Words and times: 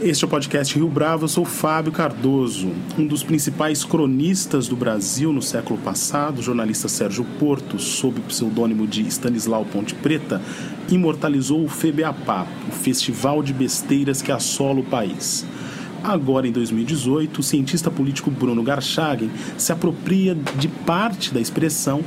Este 0.00 0.24
é 0.24 0.26
o 0.26 0.30
podcast 0.30 0.74
Rio 0.74 0.88
Bravo, 0.88 1.24
eu 1.24 1.28
sou 1.28 1.44
Fábio 1.44 1.92
Cardoso, 1.92 2.72
um 2.98 3.06
dos 3.06 3.22
principais 3.22 3.84
cronistas 3.84 4.66
do 4.66 4.74
Brasil 4.74 5.32
no 5.32 5.40
século 5.40 5.78
passado. 5.78 6.40
O 6.40 6.42
jornalista 6.42 6.88
Sérgio 6.88 7.24
Porto, 7.38 7.78
sob 7.78 8.18
o 8.18 8.22
pseudônimo 8.24 8.86
de 8.86 9.02
Stanislau 9.06 9.64
Ponte 9.64 9.94
Preta, 9.94 10.42
imortalizou 10.90 11.64
o 11.64 11.68
FEBEAPA, 11.68 12.46
o 12.68 12.72
festival 12.72 13.42
de 13.42 13.54
besteiras 13.54 14.20
que 14.20 14.32
assola 14.32 14.80
o 14.80 14.84
país. 14.84 15.46
Agora, 16.02 16.46
em 16.46 16.52
2018, 16.52 17.40
o 17.40 17.42
cientista 17.42 17.90
político 17.90 18.30
Bruno 18.30 18.62
Garchagen 18.62 19.30
se 19.56 19.72
apropria 19.72 20.34
de 20.34 20.68
parte 20.68 21.32
da 21.32 21.40
expressão 21.40 22.02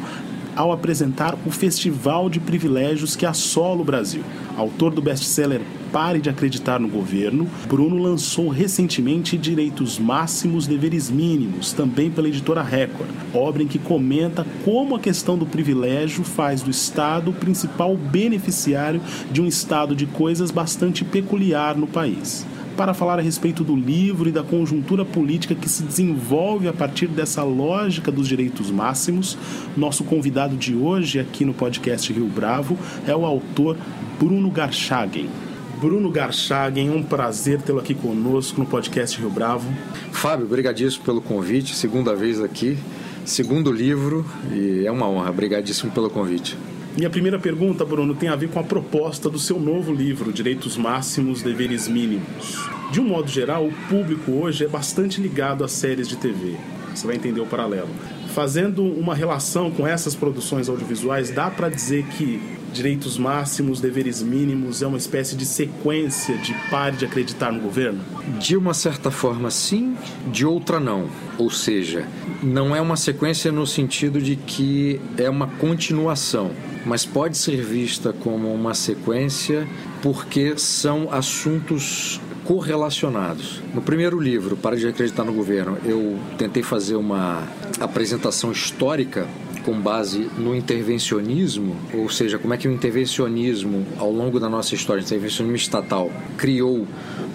ao 0.57 0.71
apresentar 0.71 1.35
o 1.45 1.51
Festival 1.51 2.29
de 2.29 2.39
Privilégios 2.39 3.15
que 3.15 3.25
assola 3.25 3.81
o 3.81 3.85
Brasil. 3.85 4.23
Autor 4.57 4.91
do 4.91 5.01
best-seller 5.01 5.61
Pare 5.97 6.21
de 6.21 6.29
Acreditar 6.29 6.79
no 6.79 6.87
Governo, 6.87 7.47
Bruno 7.67 7.97
lançou 7.97 8.49
recentemente 8.49 9.35
Direitos 9.35 9.97
Máximos, 9.97 10.67
Deveres 10.67 11.09
Mínimos, 11.09 11.73
também 11.73 12.11
pela 12.11 12.27
editora 12.27 12.61
Record, 12.61 13.09
obra 13.33 13.63
em 13.63 13.67
que 13.67 13.79
comenta 13.79 14.45
como 14.63 14.95
a 14.95 14.99
questão 14.99 15.35
do 15.35 15.47
privilégio 15.47 16.23
faz 16.23 16.61
do 16.61 16.69
Estado 16.69 17.31
o 17.31 17.33
principal 17.33 17.97
beneficiário 17.97 19.01
de 19.31 19.41
um 19.41 19.47
estado 19.47 19.95
de 19.95 20.05
coisas 20.05 20.51
bastante 20.51 21.03
peculiar 21.03 21.75
no 21.75 21.87
país 21.87 22.45
para 22.77 22.93
falar 22.93 23.17
a 23.17 23.23
respeito 23.23 23.63
do 23.63 23.75
livro 23.75 24.29
e 24.29 24.31
da 24.31 24.43
conjuntura 24.43 25.03
política 25.03 25.55
que 25.55 25.67
se 25.67 25.81
desenvolve 25.81 26.67
a 26.67 26.73
partir 26.73 27.07
dessa 27.07 27.41
lógica 27.41 28.11
dos 28.11 28.27
direitos 28.27 28.69
máximos. 28.69 29.35
Nosso 29.75 30.03
convidado 30.03 30.55
de 30.55 30.75
hoje 30.75 31.19
aqui 31.19 31.43
no 31.43 31.55
podcast 31.55 32.13
Rio 32.13 32.27
Bravo 32.27 32.77
é 33.07 33.15
o 33.15 33.25
autor 33.25 33.75
Bruno 34.19 34.51
Garchagen. 34.51 35.46
Bruno 35.79 36.09
Garchagen, 36.09 36.87
é 36.87 36.91
um 36.91 37.03
prazer 37.03 37.61
tê-lo 37.61 37.79
aqui 37.79 37.93
conosco 37.93 38.59
no 38.59 38.65
podcast 38.65 39.19
Rio 39.19 39.29
Bravo. 39.29 39.71
Fábio, 40.11 40.47
obrigadíssimo 40.47 41.05
pelo 41.05 41.21
convite, 41.21 41.75
segunda 41.75 42.15
vez 42.15 42.41
aqui, 42.41 42.75
segundo 43.23 43.71
livro 43.71 44.25
e 44.51 44.87
é 44.87 44.91
uma 44.91 45.07
honra, 45.07 45.29
obrigadíssimo 45.29 45.91
pelo 45.91 46.09
convite. 46.09 46.57
Minha 46.97 47.11
primeira 47.11 47.37
pergunta, 47.37 47.85
Bruno, 47.85 48.15
tem 48.15 48.27
a 48.27 48.35
ver 48.35 48.49
com 48.49 48.59
a 48.59 48.63
proposta 48.63 49.29
do 49.29 49.37
seu 49.37 49.59
novo 49.59 49.93
livro, 49.93 50.33
Direitos 50.33 50.75
Máximos, 50.77 51.43
Deveres 51.43 51.87
Mínimos. 51.87 52.57
De 52.91 52.99
um 52.99 53.03
modo 53.03 53.29
geral, 53.29 53.67
o 53.67 53.73
público 53.87 54.31
hoje 54.31 54.65
é 54.65 54.67
bastante 54.67 55.21
ligado 55.21 55.63
às 55.63 55.73
séries 55.73 56.07
de 56.07 56.15
TV. 56.15 56.55
Você 56.95 57.05
vai 57.05 57.17
entender 57.17 57.39
o 57.39 57.45
paralelo. 57.45 57.89
Fazendo 58.33 58.83
uma 58.83 59.13
relação 59.13 59.69
com 59.69 59.85
essas 59.85 60.15
produções 60.15 60.69
audiovisuais, 60.69 61.29
dá 61.29 61.51
para 61.51 61.69
dizer 61.69 62.03
que 62.05 62.41
direitos 62.71 63.17
máximos, 63.17 63.79
deveres 63.79 64.21
mínimos 64.21 64.81
é 64.81 64.87
uma 64.87 64.97
espécie 64.97 65.35
de 65.35 65.45
sequência 65.45 66.37
de 66.37 66.53
pare 66.69 66.97
de 66.97 67.05
acreditar 67.05 67.51
no 67.51 67.59
governo? 67.59 67.99
De 68.39 68.55
uma 68.55 68.73
certa 68.73 69.09
forma, 69.09 69.49
sim, 69.49 69.95
de 70.31 70.45
outra, 70.45 70.79
não. 70.79 71.09
Ou 71.37 71.49
seja, 71.49 72.07
não 72.41 72.75
é 72.75 72.81
uma 72.81 72.97
sequência 72.97 73.51
no 73.51 73.65
sentido 73.65 74.21
de 74.21 74.35
que 74.35 74.99
é 75.17 75.29
uma 75.29 75.47
continuação, 75.47 76.51
mas 76.85 77.05
pode 77.05 77.37
ser 77.37 77.63
vista 77.63 78.13
como 78.13 78.53
uma 78.53 78.73
sequência 78.73 79.67
porque 80.01 80.57
são 80.57 81.11
assuntos 81.11 82.19
correlacionados. 82.47 83.61
No 83.73 83.81
primeiro 83.81 84.19
livro, 84.19 84.55
Para 84.55 84.77
de 84.77 84.87
Acreditar 84.87 85.25
no 85.25 85.33
Governo, 85.33 85.77
eu 85.83 86.17
tentei 86.37 86.63
fazer 86.63 86.95
uma 86.95 87.43
apresentação 87.79 88.53
histórica 88.53 89.27
com 89.67 89.77
base 89.81 90.29
no 90.37 90.55
intervencionismo, 90.55 91.75
ou 91.93 92.09
seja, 92.09 92.39
como 92.39 92.53
é 92.53 92.57
que 92.57 92.69
o 92.69 92.71
intervencionismo, 92.71 93.85
ao 93.97 94.09
longo 94.09 94.39
da 94.39 94.47
nossa 94.47 94.73
história, 94.73 95.01
o 95.01 95.05
intervencionismo 95.05 95.57
estatal, 95.57 96.09
criou 96.37 96.87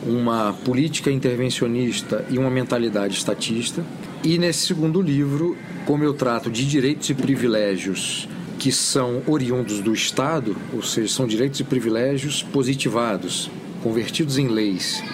uma 0.07 0.55
política 0.65 1.11
intervencionista 1.11 2.25
e 2.31 2.39
uma 2.39 2.49
mentalidade 2.49 3.19
estatista. 3.19 3.85
E 4.25 4.39
nesse 4.39 4.67
segundo 4.67 5.03
livro, 5.03 5.59
como 5.85 6.05
eu 6.05 6.15
trato 6.15 6.51
de 6.51 6.67
direitos 6.67 7.11
e 7.11 7.15
privilégios 7.15 8.27
que 8.59 8.73
são 8.73 9.23
oriundos 9.27 9.81
do 9.81 9.93
Estado, 9.93 10.57
ou 10.73 10.83
seja, 10.83 11.13
são 11.13 11.27
direitos 11.27 11.61
e 11.61 11.65
privilégios 11.65 12.43
positivados, 12.43 13.51
convertidos 13.83 14.39
em 14.39 14.49
leis. 14.49 15.05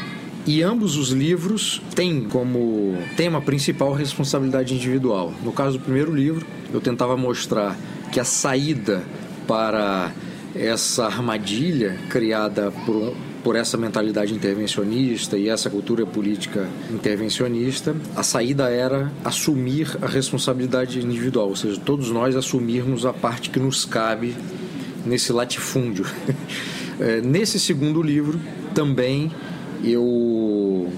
E 0.48 0.62
ambos 0.62 0.96
os 0.96 1.10
livros 1.10 1.82
têm 1.94 2.22
como 2.22 2.96
tema 3.18 3.38
principal 3.38 3.92
responsabilidade 3.92 4.72
individual. 4.72 5.30
No 5.44 5.52
caso 5.52 5.76
do 5.76 5.84
primeiro 5.84 6.10
livro, 6.14 6.46
eu 6.72 6.80
tentava 6.80 7.18
mostrar 7.18 7.76
que 8.10 8.18
a 8.18 8.24
saída 8.24 9.04
para 9.46 10.10
essa 10.56 11.04
armadilha 11.04 11.98
criada 12.08 12.72
por, 12.86 13.14
por 13.44 13.56
essa 13.56 13.76
mentalidade 13.76 14.32
intervencionista 14.32 15.36
e 15.36 15.50
essa 15.50 15.68
cultura 15.68 16.06
política 16.06 16.66
intervencionista, 16.90 17.94
a 18.16 18.22
saída 18.22 18.70
era 18.70 19.12
assumir 19.22 19.98
a 20.00 20.06
responsabilidade 20.06 20.98
individual, 20.98 21.50
ou 21.50 21.56
seja, 21.56 21.78
todos 21.78 22.10
nós 22.10 22.34
assumirmos 22.34 23.04
a 23.04 23.12
parte 23.12 23.50
que 23.50 23.60
nos 23.60 23.84
cabe 23.84 24.34
nesse 25.04 25.30
latifúndio. 25.30 26.06
É, 26.98 27.20
nesse 27.20 27.60
segundo 27.60 28.00
livro, 28.00 28.40
também 28.74 29.30
eu 29.84 30.90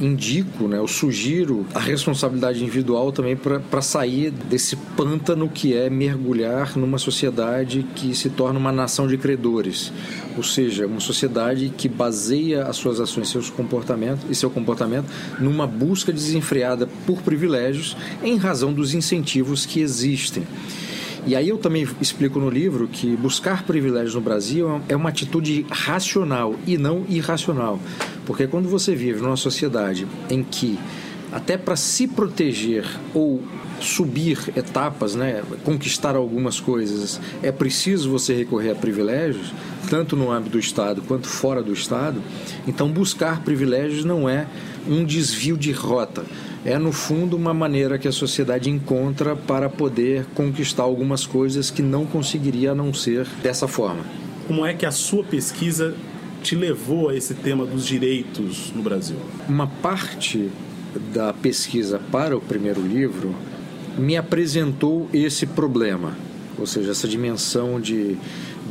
indico, 0.00 0.68
né, 0.68 0.78
eu 0.78 0.86
sugiro 0.86 1.66
a 1.74 1.80
responsabilidade 1.80 2.62
individual 2.62 3.12
também 3.12 3.36
para 3.36 3.80
sair 3.80 4.30
desse 4.30 4.76
pântano 4.96 5.48
que 5.48 5.74
é 5.74 5.88
mergulhar 5.88 6.76
numa 6.76 6.98
sociedade 6.98 7.86
que 7.94 8.14
se 8.14 8.30
torna 8.30 8.58
uma 8.58 8.72
nação 8.72 9.06
de 9.06 9.16
credores, 9.16 9.92
ou 10.36 10.42
seja, 10.42 10.86
uma 10.86 11.00
sociedade 11.00 11.72
que 11.76 11.88
baseia 11.88 12.64
as 12.64 12.76
suas 12.76 13.00
ações, 13.00 13.28
seus 13.28 13.48
comportamentos 13.48 14.24
e 14.28 14.34
seu 14.34 14.50
comportamento 14.50 15.06
numa 15.40 15.66
busca 15.66 16.12
desenfreada 16.12 16.86
por 17.06 17.22
privilégios 17.22 17.96
em 18.22 18.36
razão 18.36 18.72
dos 18.72 18.94
incentivos 18.94 19.64
que 19.64 19.80
existem. 19.80 20.44
E 21.26 21.34
aí 21.34 21.48
eu 21.48 21.58
também 21.58 21.84
explico 22.00 22.38
no 22.38 22.48
livro 22.48 22.86
que 22.86 23.16
buscar 23.16 23.64
privilégios 23.64 24.14
no 24.14 24.20
Brasil 24.20 24.80
é 24.88 24.94
uma 24.94 25.08
atitude 25.08 25.66
racional 25.68 26.54
e 26.64 26.78
não 26.78 27.04
irracional. 27.08 27.80
Porque 28.26 28.46
quando 28.46 28.68
você 28.68 28.94
vive 28.94 29.20
numa 29.20 29.36
sociedade 29.36 30.06
em 30.28 30.42
que 30.42 30.78
até 31.32 31.56
para 31.56 31.76
se 31.76 32.06
proteger 32.06 32.84
ou 33.14 33.42
subir 33.80 34.38
etapas, 34.56 35.14
né, 35.14 35.42
conquistar 35.64 36.16
algumas 36.16 36.60
coisas, 36.60 37.20
é 37.42 37.52
preciso 37.52 38.10
você 38.10 38.34
recorrer 38.34 38.70
a 38.70 38.74
privilégios, 38.74 39.52
tanto 39.90 40.16
no 40.16 40.30
âmbito 40.30 40.52
do 40.52 40.58
Estado 40.58 41.02
quanto 41.02 41.28
fora 41.28 41.62
do 41.62 41.72
Estado. 41.72 42.20
Então, 42.66 42.90
buscar 42.90 43.42
privilégios 43.42 44.04
não 44.04 44.28
é 44.28 44.46
um 44.88 45.04
desvio 45.04 45.56
de 45.56 45.72
rota, 45.72 46.24
é 46.64 46.78
no 46.78 46.90
fundo 46.90 47.36
uma 47.36 47.52
maneira 47.52 47.98
que 47.98 48.08
a 48.08 48.12
sociedade 48.12 48.70
encontra 48.70 49.36
para 49.36 49.68
poder 49.68 50.26
conquistar 50.34 50.84
algumas 50.84 51.26
coisas 51.26 51.70
que 51.70 51.82
não 51.82 52.06
conseguiria 52.06 52.72
a 52.72 52.74
não 52.74 52.94
ser 52.94 53.26
dessa 53.42 53.68
forma. 53.68 54.04
Como 54.46 54.64
é 54.64 54.74
que 54.74 54.86
a 54.86 54.90
sua 54.90 55.22
pesquisa 55.22 55.94
te 56.42 56.54
levou 56.54 57.08
a 57.08 57.14
esse 57.14 57.34
tema 57.34 57.64
dos 57.64 57.86
direitos 57.86 58.72
no 58.74 58.82
Brasil? 58.82 59.16
Uma 59.48 59.66
parte 59.66 60.50
da 61.12 61.32
pesquisa 61.32 62.00
para 62.10 62.36
o 62.36 62.40
primeiro 62.40 62.80
livro 62.80 63.34
me 63.98 64.16
apresentou 64.16 65.08
esse 65.12 65.46
problema, 65.46 66.16
ou 66.58 66.66
seja, 66.66 66.90
essa 66.90 67.08
dimensão 67.08 67.80
de, 67.80 68.16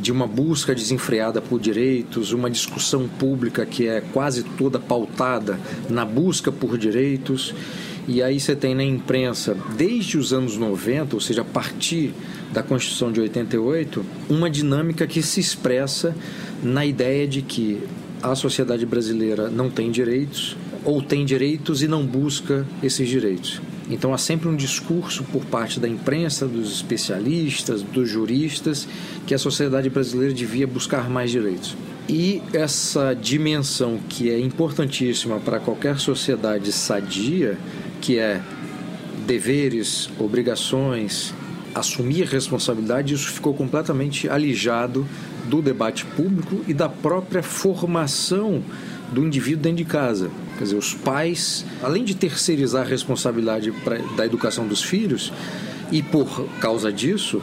de 0.00 0.12
uma 0.12 0.26
busca 0.26 0.74
desenfreada 0.74 1.40
por 1.40 1.60
direitos, 1.60 2.32
uma 2.32 2.50
discussão 2.50 3.08
pública 3.08 3.66
que 3.66 3.86
é 3.86 4.00
quase 4.00 4.42
toda 4.42 4.78
pautada 4.78 5.58
na 5.88 6.04
busca 6.04 6.52
por 6.52 6.78
direitos 6.78 7.54
e 8.08 8.22
aí 8.22 8.38
você 8.38 8.54
tem 8.54 8.74
na 8.74 8.84
imprensa, 8.84 9.56
desde 9.76 10.16
os 10.16 10.32
anos 10.32 10.56
90, 10.56 11.16
ou 11.16 11.20
seja, 11.20 11.42
a 11.42 11.44
partir 11.44 12.12
da 12.52 12.62
Constituição 12.62 13.10
de 13.10 13.20
88, 13.20 14.04
uma 14.28 14.48
dinâmica 14.48 15.06
que 15.06 15.20
se 15.22 15.40
expressa 15.40 16.14
na 16.62 16.86
ideia 16.86 17.26
de 17.26 17.42
que 17.42 17.82
a 18.22 18.34
sociedade 18.34 18.86
brasileira 18.86 19.50
não 19.50 19.68
tem 19.68 19.90
direitos, 19.90 20.56
ou 20.84 21.02
tem 21.02 21.24
direitos 21.24 21.82
e 21.82 21.88
não 21.88 22.06
busca 22.06 22.64
esses 22.80 23.08
direitos. 23.08 23.60
Então 23.90 24.14
há 24.14 24.18
sempre 24.18 24.48
um 24.48 24.56
discurso 24.56 25.24
por 25.24 25.44
parte 25.44 25.78
da 25.78 25.88
imprensa, 25.88 26.46
dos 26.46 26.72
especialistas, 26.72 27.82
dos 27.82 28.08
juristas, 28.08 28.86
que 29.26 29.34
a 29.34 29.38
sociedade 29.38 29.90
brasileira 29.90 30.32
devia 30.32 30.66
buscar 30.66 31.08
mais 31.10 31.30
direitos. 31.30 31.76
E 32.08 32.40
essa 32.52 33.14
dimensão 33.14 33.98
que 34.08 34.30
é 34.30 34.38
importantíssima 34.38 35.40
para 35.40 35.58
qualquer 35.58 35.98
sociedade 35.98 36.72
sadia, 36.72 37.58
que 38.06 38.20
é 38.20 38.40
deveres, 39.26 40.08
obrigações, 40.16 41.34
assumir 41.74 42.24
responsabilidade, 42.26 43.12
isso 43.12 43.32
ficou 43.32 43.52
completamente 43.52 44.28
alijado 44.28 45.04
do 45.46 45.60
debate 45.60 46.04
público 46.04 46.64
e 46.68 46.72
da 46.72 46.88
própria 46.88 47.42
formação 47.42 48.62
do 49.10 49.26
indivíduo 49.26 49.60
dentro 49.60 49.78
de 49.78 49.84
casa. 49.84 50.30
Quer 50.56 50.62
dizer, 50.62 50.76
os 50.76 50.94
pais, 50.94 51.66
além 51.82 52.04
de 52.04 52.14
terceirizar 52.14 52.82
a 52.82 52.88
responsabilidade 52.88 53.72
pra, 53.72 53.98
da 54.16 54.24
educação 54.24 54.68
dos 54.68 54.84
filhos, 54.84 55.32
e 55.90 56.00
por 56.00 56.46
causa 56.60 56.92
disso, 56.92 57.42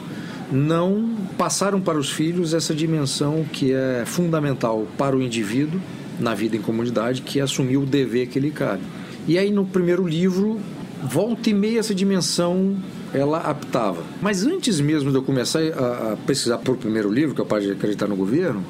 não 0.50 1.14
passaram 1.36 1.78
para 1.78 1.98
os 1.98 2.08
filhos 2.08 2.54
essa 2.54 2.74
dimensão 2.74 3.44
que 3.52 3.70
é 3.70 4.04
fundamental 4.06 4.86
para 4.96 5.14
o 5.14 5.20
indivíduo 5.20 5.78
na 6.18 6.34
vida 6.34 6.56
em 6.56 6.62
comunidade, 6.62 7.20
que 7.20 7.38
é 7.38 7.42
assumir 7.42 7.76
o 7.76 7.84
dever 7.84 8.28
que 8.28 8.40
lhe 8.40 8.50
cabe. 8.50 8.82
E 9.26 9.38
aí 9.38 9.50
no 9.50 9.64
primeiro 9.64 10.06
livro, 10.06 10.60
volta 11.02 11.50
e 11.50 11.54
meia 11.54 11.80
essa 11.80 11.94
dimensão 11.94 12.76
ela 13.12 13.38
aptava. 13.38 14.02
Mas 14.20 14.44
antes 14.44 14.80
mesmo 14.80 15.10
de 15.10 15.16
eu 15.16 15.22
começar 15.22 15.60
a, 15.60 16.16
pesquisar 16.26 16.58
para 16.58 16.72
o 16.72 16.76
primeiro 16.76 17.10
livro, 17.10 17.34
que 17.34 17.40
é 17.40 17.44
o 17.44 17.46
Pode 17.46 17.70
Acreditar 17.70 18.08
no 18.08 18.16
Governo, 18.16 18.64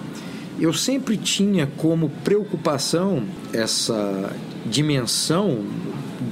eu 0.61 0.73
sempre 0.73 1.17
tinha 1.17 1.67
como 1.77 2.11
preocupação 2.23 3.25
essa 3.53 4.31
dimensão 4.67 5.65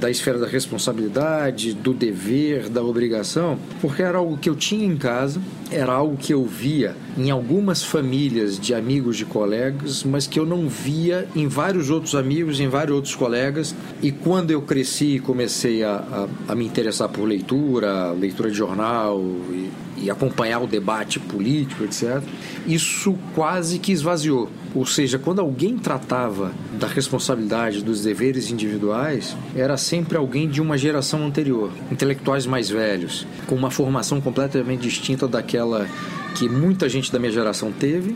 da 0.03 0.11
esfera 0.11 0.37
da 0.37 0.47
responsabilidade, 0.47 1.73
do 1.73 1.93
dever, 1.93 2.67
da 2.67 2.83
obrigação, 2.83 3.57
porque 3.79 4.01
era 4.03 4.17
algo 4.17 4.37
que 4.37 4.49
eu 4.49 4.55
tinha 4.55 4.85
em 4.85 4.97
casa, 4.97 5.39
era 5.71 5.93
algo 5.93 6.17
que 6.17 6.33
eu 6.33 6.43
via 6.45 6.93
em 7.17 7.31
algumas 7.31 7.81
famílias 7.81 8.59
de 8.59 8.73
amigos 8.73 9.15
de 9.15 9.23
colegas, 9.23 10.03
mas 10.03 10.27
que 10.27 10.37
eu 10.37 10.45
não 10.45 10.67
via 10.67 11.25
em 11.33 11.47
vários 11.47 11.89
outros 11.89 12.15
amigos, 12.15 12.59
em 12.59 12.67
vários 12.67 12.93
outros 12.93 13.15
colegas. 13.15 13.73
E 14.01 14.11
quando 14.11 14.51
eu 14.51 14.61
cresci 14.61 15.15
e 15.15 15.19
comecei 15.19 15.85
a, 15.85 15.95
a, 15.95 16.51
a, 16.51 16.55
me 16.55 16.65
interessar 16.65 17.07
por 17.07 17.25
leitura, 17.25 18.11
leitura 18.11 18.51
de 18.51 18.57
jornal 18.57 19.21
e, 19.51 19.71
e 19.99 20.09
acompanhar 20.11 20.59
o 20.59 20.67
debate 20.67 21.17
político, 21.17 21.85
etc., 21.85 22.21
isso 22.67 23.17
quase 23.33 23.79
que 23.79 23.93
esvaziou. 23.93 24.49
Ou 24.75 24.85
seja, 24.85 25.19
quando 25.19 25.39
alguém 25.39 25.77
tratava 25.77 26.51
da 26.79 26.87
responsabilidade 26.87 27.83
dos 27.83 28.01
deveres 28.01 28.49
individuais, 28.49 29.35
era 29.55 29.77
sempre 29.77 30.17
alguém 30.17 30.49
de 30.49 30.61
uma 30.61 30.77
geração 30.77 31.25
anterior, 31.25 31.71
intelectuais 31.91 32.45
mais 32.45 32.69
velhos, 32.69 33.27
com 33.45 33.55
uma 33.55 33.69
formação 33.69 34.19
completamente 34.19 34.81
distinta 34.81 35.27
daquela 35.27 35.87
que 36.35 36.49
muita 36.49 36.89
gente 36.89 37.11
da 37.11 37.19
minha 37.19 37.31
geração 37.31 37.71
teve 37.71 38.15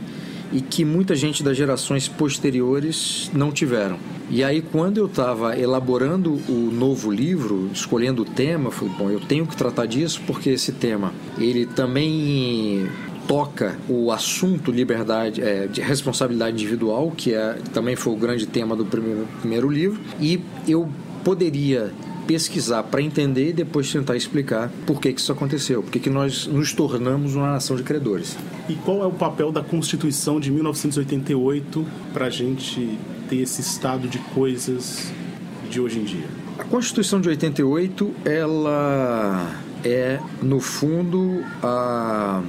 e 0.51 0.61
que 0.61 0.85
muita 0.85 1.15
gente 1.15 1.43
das 1.43 1.57
gerações 1.57 2.07
posteriores 2.07 3.29
não 3.33 3.51
tiveram. 3.51 3.97
E 4.29 4.43
aí, 4.43 4.61
quando 4.61 4.97
eu 4.97 5.05
estava 5.05 5.57
elaborando 5.57 6.33
o 6.49 6.69
novo 6.71 7.11
livro, 7.11 7.69
escolhendo 7.73 8.23
o 8.23 8.25
tema, 8.25 8.71
falei, 8.71 8.93
bom, 8.97 9.09
eu 9.09 9.19
tenho 9.19 9.45
que 9.45 9.55
tratar 9.55 9.85
disso 9.85 10.21
porque 10.27 10.49
esse 10.49 10.71
tema, 10.73 11.13
ele 11.37 11.65
também 11.65 12.87
toca 13.27 13.77
o 13.89 14.11
assunto 14.11 14.71
liberdade, 14.71 15.41
é, 15.41 15.67
de 15.67 15.81
responsabilidade 15.81 16.55
individual, 16.55 17.11
que 17.15 17.33
é, 17.33 17.57
também 17.73 17.95
foi 17.95 18.13
o 18.13 18.15
grande 18.15 18.47
tema 18.47 18.75
do 18.75 18.85
primeiro, 18.85 19.27
primeiro 19.41 19.69
livro, 19.69 19.99
e 20.19 20.41
eu 20.67 20.89
poderia 21.23 21.91
pesquisar 22.25 22.83
para 22.83 23.01
entender 23.01 23.49
e 23.49 23.53
depois 23.53 23.91
tentar 23.91 24.15
explicar 24.15 24.69
por 24.85 24.99
que, 24.99 25.13
que 25.13 25.19
isso 25.19 25.31
aconteceu, 25.31 25.81
por 25.81 25.91
que, 25.91 25.99
que 25.99 26.09
nós 26.09 26.45
nos 26.45 26.73
tornamos 26.73 27.35
uma 27.35 27.51
nação 27.53 27.75
de 27.75 27.83
credores. 27.83 28.37
E 28.67 28.75
qual 28.75 29.01
é 29.01 29.05
o 29.05 29.11
papel 29.11 29.51
da 29.51 29.63
Constituição 29.63 30.39
de 30.39 30.51
1988 30.51 31.85
para 32.13 32.25
a 32.25 32.29
gente 32.29 32.97
ter 33.29 33.37
esse 33.37 33.61
estado 33.61 34.07
de 34.09 34.19
coisas 34.19 35.09
de 35.69 35.79
hoje 35.79 35.99
em 35.99 36.03
dia? 36.03 36.25
A 36.59 36.65
Constituição 36.65 37.21
de 37.21 37.29
88, 37.29 38.13
ela 38.25 39.55
é, 39.85 40.19
no 40.41 40.59
fundo, 40.59 41.43
a 41.63 42.41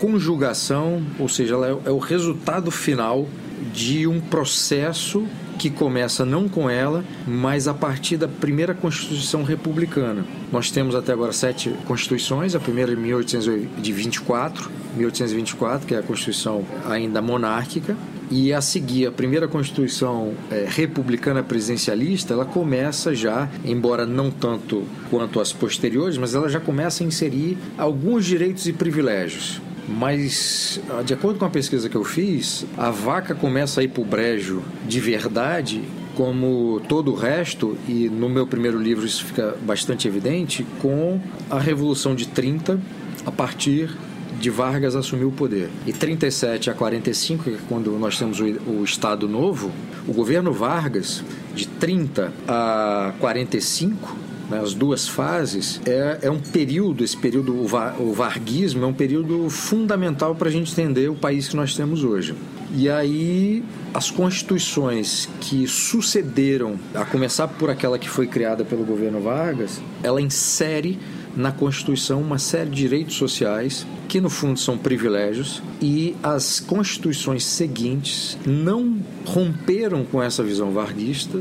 conjugação, 0.00 1.02
ou 1.18 1.28
seja, 1.28 1.54
ela 1.54 1.68
é, 1.68 1.88
é 1.88 1.90
o 1.90 1.98
resultado 1.98 2.70
final 2.70 3.28
de 3.72 4.06
um 4.06 4.20
processo 4.20 5.26
que 5.58 5.68
começa 5.68 6.24
não 6.24 6.48
com 6.48 6.70
ela, 6.70 7.04
mas 7.26 7.68
a 7.68 7.74
partir 7.74 8.16
da 8.16 8.26
primeira 8.26 8.72
Constituição 8.72 9.42
republicana. 9.42 10.24
Nós 10.50 10.70
temos 10.70 10.94
até 10.94 11.12
agora 11.12 11.32
sete 11.34 11.68
constituições, 11.86 12.54
a 12.54 12.58
primeira 12.60 12.92
é 12.92 12.94
de 12.94 13.00
1824, 13.02 14.70
1824, 14.96 15.86
que 15.86 15.94
é 15.94 15.98
a 15.98 16.02
Constituição 16.02 16.64
ainda 16.88 17.20
monárquica, 17.20 17.94
e 18.30 18.54
a 18.54 18.62
seguir, 18.62 19.06
a 19.06 19.12
primeira 19.12 19.46
Constituição 19.46 20.32
é, 20.50 20.64
republicana 20.66 21.42
presidencialista, 21.42 22.32
ela 22.32 22.46
começa 22.46 23.14
já, 23.14 23.46
embora 23.62 24.06
não 24.06 24.30
tanto 24.30 24.84
quanto 25.10 25.40
as 25.40 25.52
posteriores, 25.52 26.16
mas 26.16 26.34
ela 26.34 26.48
já 26.48 26.60
começa 26.60 27.04
a 27.04 27.06
inserir 27.06 27.58
alguns 27.76 28.24
direitos 28.24 28.66
e 28.66 28.72
privilégios. 28.72 29.60
Mas, 29.90 30.80
de 31.04 31.12
acordo 31.12 31.38
com 31.38 31.44
a 31.44 31.50
pesquisa 31.50 31.88
que 31.88 31.96
eu 31.96 32.04
fiz, 32.04 32.64
a 32.78 32.90
vaca 32.90 33.34
começa 33.34 33.80
a 33.80 33.84
ir 33.84 33.88
para 33.88 34.02
o 34.02 34.04
brejo 34.04 34.62
de 34.86 35.00
verdade 35.00 35.82
como 36.16 36.80
todo 36.86 37.12
o 37.12 37.14
resto, 37.14 37.78
e 37.88 38.08
no 38.08 38.28
meu 38.28 38.46
primeiro 38.46 38.78
livro 38.78 39.06
isso 39.06 39.24
fica 39.24 39.56
bastante 39.62 40.06
evidente, 40.06 40.66
com 40.80 41.20
a 41.48 41.58
Revolução 41.58 42.14
de 42.14 42.28
30, 42.28 42.78
a 43.24 43.32
partir 43.32 43.90
de 44.38 44.50
Vargas 44.50 44.96
assumir 44.96 45.24
o 45.24 45.30
poder. 45.30 45.70
E 45.86 45.92
37 45.92 46.70
a 46.70 46.74
45, 46.74 47.44
que 47.44 47.50
é 47.50 47.58
quando 47.68 47.90
nós 47.98 48.18
temos 48.18 48.40
o, 48.40 48.44
o 48.44 48.84
Estado 48.84 49.28
Novo, 49.28 49.70
o 50.06 50.12
governo 50.12 50.52
Vargas, 50.52 51.22
de 51.54 51.66
30 51.66 52.32
a 52.46 53.12
45, 53.18 54.16
né, 54.50 54.60
as 54.60 54.74
duas 54.74 55.08
fases, 55.08 55.80
é, 55.86 56.18
é 56.22 56.30
um 56.30 56.40
período, 56.40 57.04
esse 57.04 57.16
período, 57.16 57.56
o, 57.56 57.66
va, 57.66 57.94
o 57.98 58.12
varguismo 58.12 58.84
é 58.84 58.86
um 58.86 58.92
período 58.92 59.48
fundamental 59.48 60.34
para 60.34 60.48
a 60.48 60.52
gente 60.52 60.72
entender 60.72 61.08
o 61.08 61.14
país 61.14 61.48
que 61.48 61.56
nós 61.56 61.74
temos 61.74 62.02
hoje. 62.02 62.34
E 62.74 62.88
aí, 62.88 63.64
as 63.92 64.10
constituições 64.10 65.28
que 65.40 65.66
sucederam, 65.66 66.78
a 66.94 67.04
começar 67.04 67.48
por 67.48 67.70
aquela 67.70 67.98
que 67.98 68.08
foi 68.08 68.26
criada 68.26 68.64
pelo 68.64 68.84
governo 68.84 69.20
Vargas, 69.20 69.80
ela 70.02 70.20
insere 70.20 70.98
na 71.36 71.52
Constituição 71.52 72.20
uma 72.20 72.38
série 72.38 72.70
de 72.70 72.76
direitos 72.76 73.14
sociais 73.14 73.86
que 74.08 74.20
no 74.20 74.28
fundo 74.28 74.58
são 74.58 74.76
privilégios 74.76 75.62
e 75.80 76.16
as 76.22 76.58
constituições 76.58 77.44
seguintes 77.44 78.36
não 78.44 78.98
romperam 79.24 80.04
com 80.04 80.20
essa 80.22 80.42
visão 80.42 80.72
varguista 80.72 81.40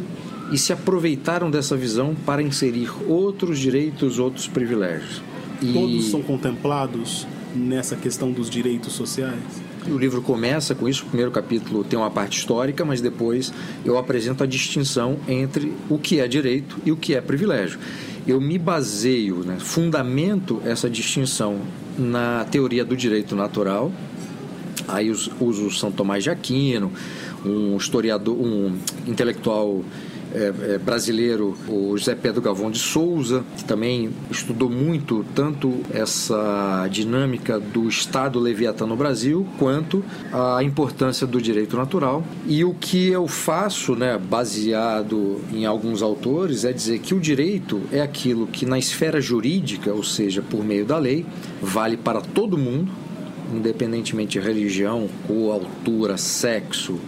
e 0.51 0.57
se 0.57 0.73
aproveitaram 0.73 1.49
dessa 1.49 1.75
visão 1.75 2.15
para 2.25 2.41
inserir 2.41 2.91
outros 3.07 3.59
direitos, 3.59 4.19
outros 4.19 4.47
privilégios. 4.47 5.21
E... 5.61 5.73
Todos 5.73 6.05
são 6.05 6.21
contemplados 6.21 7.27
nessa 7.55 7.95
questão 7.95 8.31
dos 8.31 8.49
direitos 8.49 8.93
sociais? 8.93 9.39
O 9.87 9.97
livro 9.97 10.21
começa 10.21 10.75
com 10.75 10.87
isso. 10.87 11.03
O 11.03 11.07
primeiro 11.07 11.31
capítulo 11.31 11.83
tem 11.83 11.97
uma 11.97 12.11
parte 12.11 12.37
histórica, 12.37 12.83
mas 12.85 13.01
depois 13.01 13.53
eu 13.83 13.97
apresento 13.97 14.43
a 14.43 14.47
distinção 14.47 15.17
entre 15.27 15.73
o 15.89 15.97
que 15.97 16.19
é 16.19 16.27
direito 16.27 16.77
e 16.85 16.91
o 16.91 16.97
que 16.97 17.15
é 17.15 17.21
privilégio. 17.21 17.79
Eu 18.27 18.39
me 18.39 18.57
baseio, 18.57 19.37
né, 19.37 19.57
fundamento 19.59 20.61
essa 20.65 20.89
distinção 20.89 21.59
na 21.97 22.45
teoria 22.51 22.85
do 22.85 22.95
direito 22.95 23.35
natural. 23.35 23.91
Aí 24.87 25.09
uso 25.09 25.71
São 25.71 25.91
Tomás 25.91 26.23
de 26.23 26.29
Aquino, 26.29 26.91
um 27.45 27.77
historiador, 27.77 28.35
um 28.35 28.77
intelectual 29.07 29.83
é, 30.33 30.73
é, 30.73 30.77
brasileiro, 30.77 31.57
o 31.67 31.97
José 31.97 32.15
Pedro 32.15 32.41
Galvão 32.41 32.69
de 32.69 32.79
Souza, 32.79 33.43
que 33.57 33.63
também 33.63 34.09
estudou 34.29 34.69
muito 34.69 35.25
tanto 35.33 35.81
essa 35.91 36.87
dinâmica 36.91 37.59
do 37.59 37.87
Estado 37.87 38.39
Leviatã 38.39 38.85
no 38.85 38.95
Brasil, 38.95 39.47
quanto 39.57 40.03
a 40.31 40.63
importância 40.63 41.25
do 41.25 41.41
direito 41.41 41.75
natural. 41.75 42.23
E 42.45 42.63
o 42.63 42.73
que 42.73 43.09
eu 43.09 43.27
faço, 43.27 43.95
né, 43.95 44.17
baseado 44.17 45.41
em 45.51 45.65
alguns 45.65 46.01
autores, 46.01 46.65
é 46.65 46.71
dizer 46.71 46.99
que 46.99 47.13
o 47.13 47.19
direito 47.19 47.81
é 47.91 48.01
aquilo 48.01 48.47
que 48.47 48.65
na 48.65 48.77
esfera 48.77 49.19
jurídica, 49.19 49.91
ou 49.93 50.03
seja, 50.03 50.41
por 50.41 50.63
meio 50.63 50.85
da 50.85 50.97
lei, 50.97 51.25
vale 51.61 51.97
para 51.97 52.21
todo 52.21 52.57
mundo, 52.57 52.91
independentemente 53.53 54.39
de 54.39 54.45
religião, 54.45 55.09
cor, 55.27 55.53
altura, 55.53 56.17
sexo, 56.17 56.99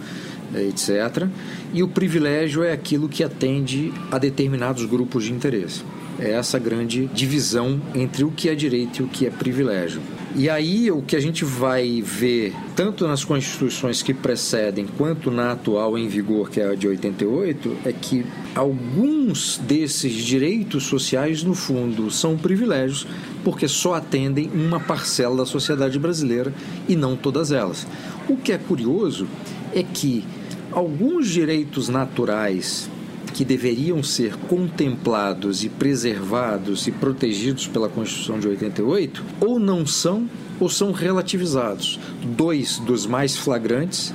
etc. 0.54 1.26
E 1.72 1.82
o 1.82 1.88
privilégio 1.88 2.62
é 2.62 2.72
aquilo 2.72 3.08
que 3.08 3.24
atende 3.24 3.92
a 4.10 4.18
determinados 4.18 4.84
grupos 4.84 5.24
de 5.24 5.32
interesse. 5.32 5.82
É 6.18 6.32
essa 6.32 6.58
grande 6.58 7.06
divisão 7.06 7.80
entre 7.94 8.22
o 8.22 8.30
que 8.30 8.48
é 8.48 8.54
direito 8.54 9.00
e 9.00 9.02
o 9.02 9.08
que 9.08 9.26
é 9.26 9.30
privilégio. 9.30 10.00
E 10.34 10.48
aí 10.48 10.90
o 10.90 11.02
que 11.02 11.14
a 11.14 11.20
gente 11.20 11.44
vai 11.44 12.00
ver, 12.00 12.54
tanto 12.74 13.06
nas 13.06 13.22
constituições 13.22 14.02
que 14.02 14.14
precedem 14.14 14.86
quanto 14.86 15.30
na 15.30 15.52
atual 15.52 15.98
em 15.98 16.08
vigor, 16.08 16.48
que 16.48 16.58
é 16.58 16.70
a 16.70 16.74
de 16.74 16.88
88, 16.88 17.76
é 17.84 17.92
que 17.92 18.24
alguns 18.54 19.58
desses 19.58 20.12
direitos 20.12 20.84
sociais, 20.84 21.42
no 21.42 21.54
fundo, 21.54 22.10
são 22.10 22.38
privilégios, 22.38 23.06
porque 23.44 23.68
só 23.68 23.94
atendem 23.94 24.50
uma 24.54 24.80
parcela 24.80 25.36
da 25.36 25.46
sociedade 25.46 25.98
brasileira 25.98 26.52
e 26.88 26.96
não 26.96 27.14
todas 27.14 27.52
elas. 27.52 27.86
O 28.26 28.36
que 28.36 28.52
é 28.52 28.58
curioso 28.58 29.26
é 29.74 29.82
que 29.82 30.24
alguns 30.72 31.28
direitos 31.28 31.88
naturais 31.88 32.88
que 33.32 33.44
deveriam 33.44 34.02
ser 34.02 34.36
contemplados 34.36 35.64
e 35.64 35.68
preservados 35.68 36.86
e 36.86 36.92
protegidos 36.92 37.66
pela 37.66 37.88
Constituição 37.88 38.38
de 38.38 38.48
88 38.48 39.24
ou 39.40 39.58
não 39.58 39.86
são 39.86 40.28
ou 40.60 40.68
são 40.68 40.92
relativizados. 40.92 41.98
Dois 42.22 42.78
dos 42.78 43.06
mais 43.06 43.36
flagrantes, 43.36 44.12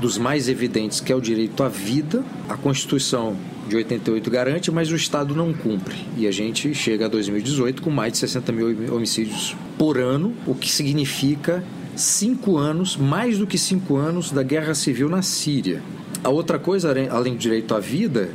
dos 0.00 0.18
mais 0.18 0.48
evidentes, 0.48 1.00
que 1.00 1.12
é 1.12 1.16
o 1.16 1.20
direito 1.20 1.62
à 1.62 1.68
vida, 1.68 2.22
a 2.48 2.56
Constituição 2.56 3.36
de 3.68 3.76
88 3.76 4.30
garante, 4.30 4.70
mas 4.70 4.90
o 4.90 4.96
Estado 4.96 5.34
não 5.34 5.52
cumpre. 5.52 5.96
E 6.16 6.26
a 6.26 6.30
gente 6.30 6.74
chega 6.74 7.06
a 7.06 7.08
2018 7.08 7.80
com 7.80 7.90
mais 7.90 8.12
de 8.12 8.18
60 8.18 8.52
mil 8.52 8.94
homicídios 8.94 9.56
por 9.78 9.98
ano, 9.98 10.34
o 10.46 10.54
que 10.54 10.70
significa 10.70 11.64
cinco 11.96 12.56
anos, 12.56 12.96
mais 12.96 13.38
do 13.38 13.46
que 13.46 13.58
cinco 13.58 13.96
anos, 13.96 14.30
da 14.30 14.42
guerra 14.42 14.74
civil 14.74 15.08
na 15.08 15.22
Síria. 15.22 15.82
A 16.24 16.28
outra 16.28 16.58
coisa, 16.58 16.94
além 17.10 17.34
do 17.34 17.38
direito 17.38 17.74
à 17.74 17.80
vida, 17.80 18.30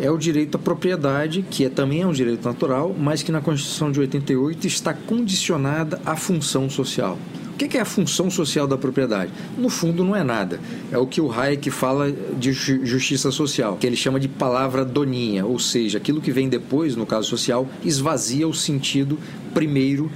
é 0.00 0.10
o 0.10 0.16
direito 0.16 0.56
à 0.56 0.58
propriedade, 0.58 1.44
que 1.48 1.64
é, 1.64 1.68
também 1.68 2.02
é 2.02 2.06
um 2.06 2.12
direito 2.12 2.44
natural, 2.44 2.94
mas 2.98 3.22
que 3.22 3.30
na 3.30 3.40
Constituição 3.40 3.90
de 3.90 4.00
88 4.00 4.66
está 4.66 4.94
condicionada 4.94 6.00
à 6.04 6.16
função 6.16 6.68
social. 6.70 7.18
O 7.52 7.56
que 7.56 7.78
é 7.78 7.80
a 7.80 7.84
função 7.84 8.28
social 8.28 8.66
da 8.66 8.76
propriedade? 8.76 9.30
No 9.56 9.68
fundo, 9.68 10.02
não 10.02 10.16
é 10.16 10.24
nada. 10.24 10.58
É 10.90 10.98
o 10.98 11.06
que 11.06 11.20
o 11.20 11.30
Hayek 11.30 11.70
fala 11.70 12.10
de 12.10 12.52
justiça 12.52 13.30
social, 13.30 13.76
que 13.76 13.86
ele 13.86 13.94
chama 13.94 14.18
de 14.18 14.26
palavra 14.26 14.84
doninha, 14.84 15.46
ou 15.46 15.60
seja, 15.60 15.98
aquilo 15.98 16.20
que 16.20 16.32
vem 16.32 16.48
depois, 16.48 16.96
no 16.96 17.06
caso 17.06 17.28
social, 17.28 17.68
esvazia 17.84 18.48
o 18.48 18.54
sentido 18.54 19.16
primeiro 19.54 20.10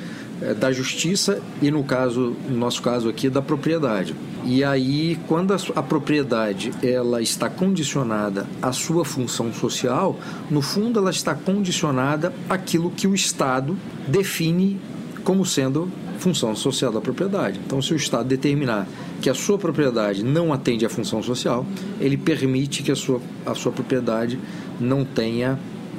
da 0.59 0.71
justiça 0.71 1.41
e 1.63 1.71
no 1.71 1.83
caso, 1.83 2.37
no 2.49 2.57
nosso 2.57 2.83
caso 2.83 3.09
aqui, 3.09 3.29
da 3.29 3.41
propriedade. 3.41 4.15
E 4.45 4.63
aí, 4.63 5.19
quando 5.27 5.53
a, 5.53 5.57
a, 5.75 5.83
propriedade 5.83 6.73
ela 6.83 7.21
está 7.21 7.49
condicionada 7.49 8.47
à 8.61 8.71
sua 8.73 9.05
função 9.05 9.53
social, 9.53 10.19
no 10.51 10.63
fundo 10.63 10.99
ela 11.01 11.11
está 11.11 11.35
condicionada 11.35 12.33
àquilo 12.49 12.91
que 12.91 13.07
o 13.07 13.15
Estado 13.15 13.77
define 14.07 14.79
como 15.25 15.45
sendo 15.45 15.91
função 16.19 16.55
social 16.55 16.93
da 16.93 17.01
propriedade. 17.01 17.61
Então, 17.65 17.83
se 17.83 17.93
o 17.93 17.97
Estado 17.97 18.29
determinar 18.29 18.87
que 19.21 19.29
a 19.29 19.35
sua 19.35 19.59
propriedade 19.59 20.23
não 20.23 20.53
atende 20.53 20.87
à 20.87 20.89
função 20.89 21.23
social, 21.23 21.67
ele 22.01 22.17
permite 22.17 22.83
que 22.83 22.93
a 22.93 22.97
sua, 22.97 23.21
a 23.45 23.55
sua 23.55 23.73
propriedade 23.73 24.39
não 24.79 25.05
tenha 25.05 25.59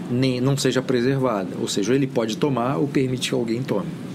nem 0.09 0.39
não 0.39 0.55
seja 0.55 0.81
preservada, 0.81 1.49
ou 1.59 1.67
seja, 1.67 1.93
ele 1.93 2.07
pode 2.07 2.37
tomar 2.37 2.77
ou 2.77 2.87
permite 2.87 3.29
que 3.29 3.35
alguém 3.35 3.61
tome. 3.61 4.06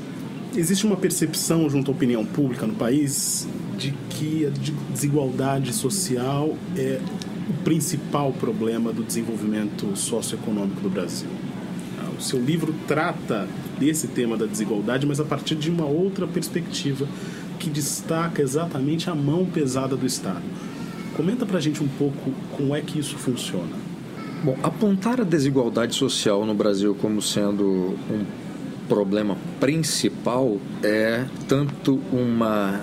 Existe 0.54 0.84
uma 0.84 0.96
percepção 0.96 1.68
junto 1.70 1.90
à 1.90 1.94
opinião 1.94 2.26
pública 2.26 2.66
no 2.66 2.74
país 2.74 3.48
de 3.78 3.94
que 4.10 4.46
a 4.46 4.50
desigualdade 4.90 5.72
social 5.72 6.54
é 6.76 7.00
o 7.48 7.64
principal 7.64 8.32
problema 8.32 8.92
do 8.92 9.02
desenvolvimento 9.02 9.96
socioeconômico 9.96 10.82
do 10.82 10.90
Brasil. 10.90 11.28
Ah, 11.98 12.10
o 12.18 12.20
seu 12.20 12.38
livro 12.38 12.74
trata 12.86 13.48
desse 13.80 14.08
tema 14.08 14.36
da 14.36 14.44
desigualdade, 14.44 15.06
mas 15.06 15.18
a 15.20 15.24
partir 15.24 15.54
de 15.54 15.70
uma 15.70 15.86
outra 15.86 16.26
perspectiva 16.26 17.08
que 17.58 17.70
destaca 17.70 18.42
exatamente 18.42 19.08
a 19.08 19.14
mão 19.14 19.46
pesada 19.46 19.96
do 19.96 20.04
Estado. 20.04 20.42
Comenta 21.16 21.46
pra 21.46 21.60
gente 21.60 21.82
um 21.82 21.88
pouco 21.88 22.30
como 22.58 22.76
é 22.76 22.82
que 22.82 22.98
isso 22.98 23.16
funciona. 23.16 23.74
Bom, 24.44 24.58
apontar 24.62 25.18
a 25.18 25.24
desigualdade 25.24 25.94
social 25.94 26.44
no 26.44 26.52
Brasil 26.52 26.94
como 26.94 27.22
sendo 27.22 27.96
um 28.10 28.24
problema 28.88 29.36
principal 29.60 30.58
é 30.82 31.24
tanto 31.48 32.00
uma 32.12 32.80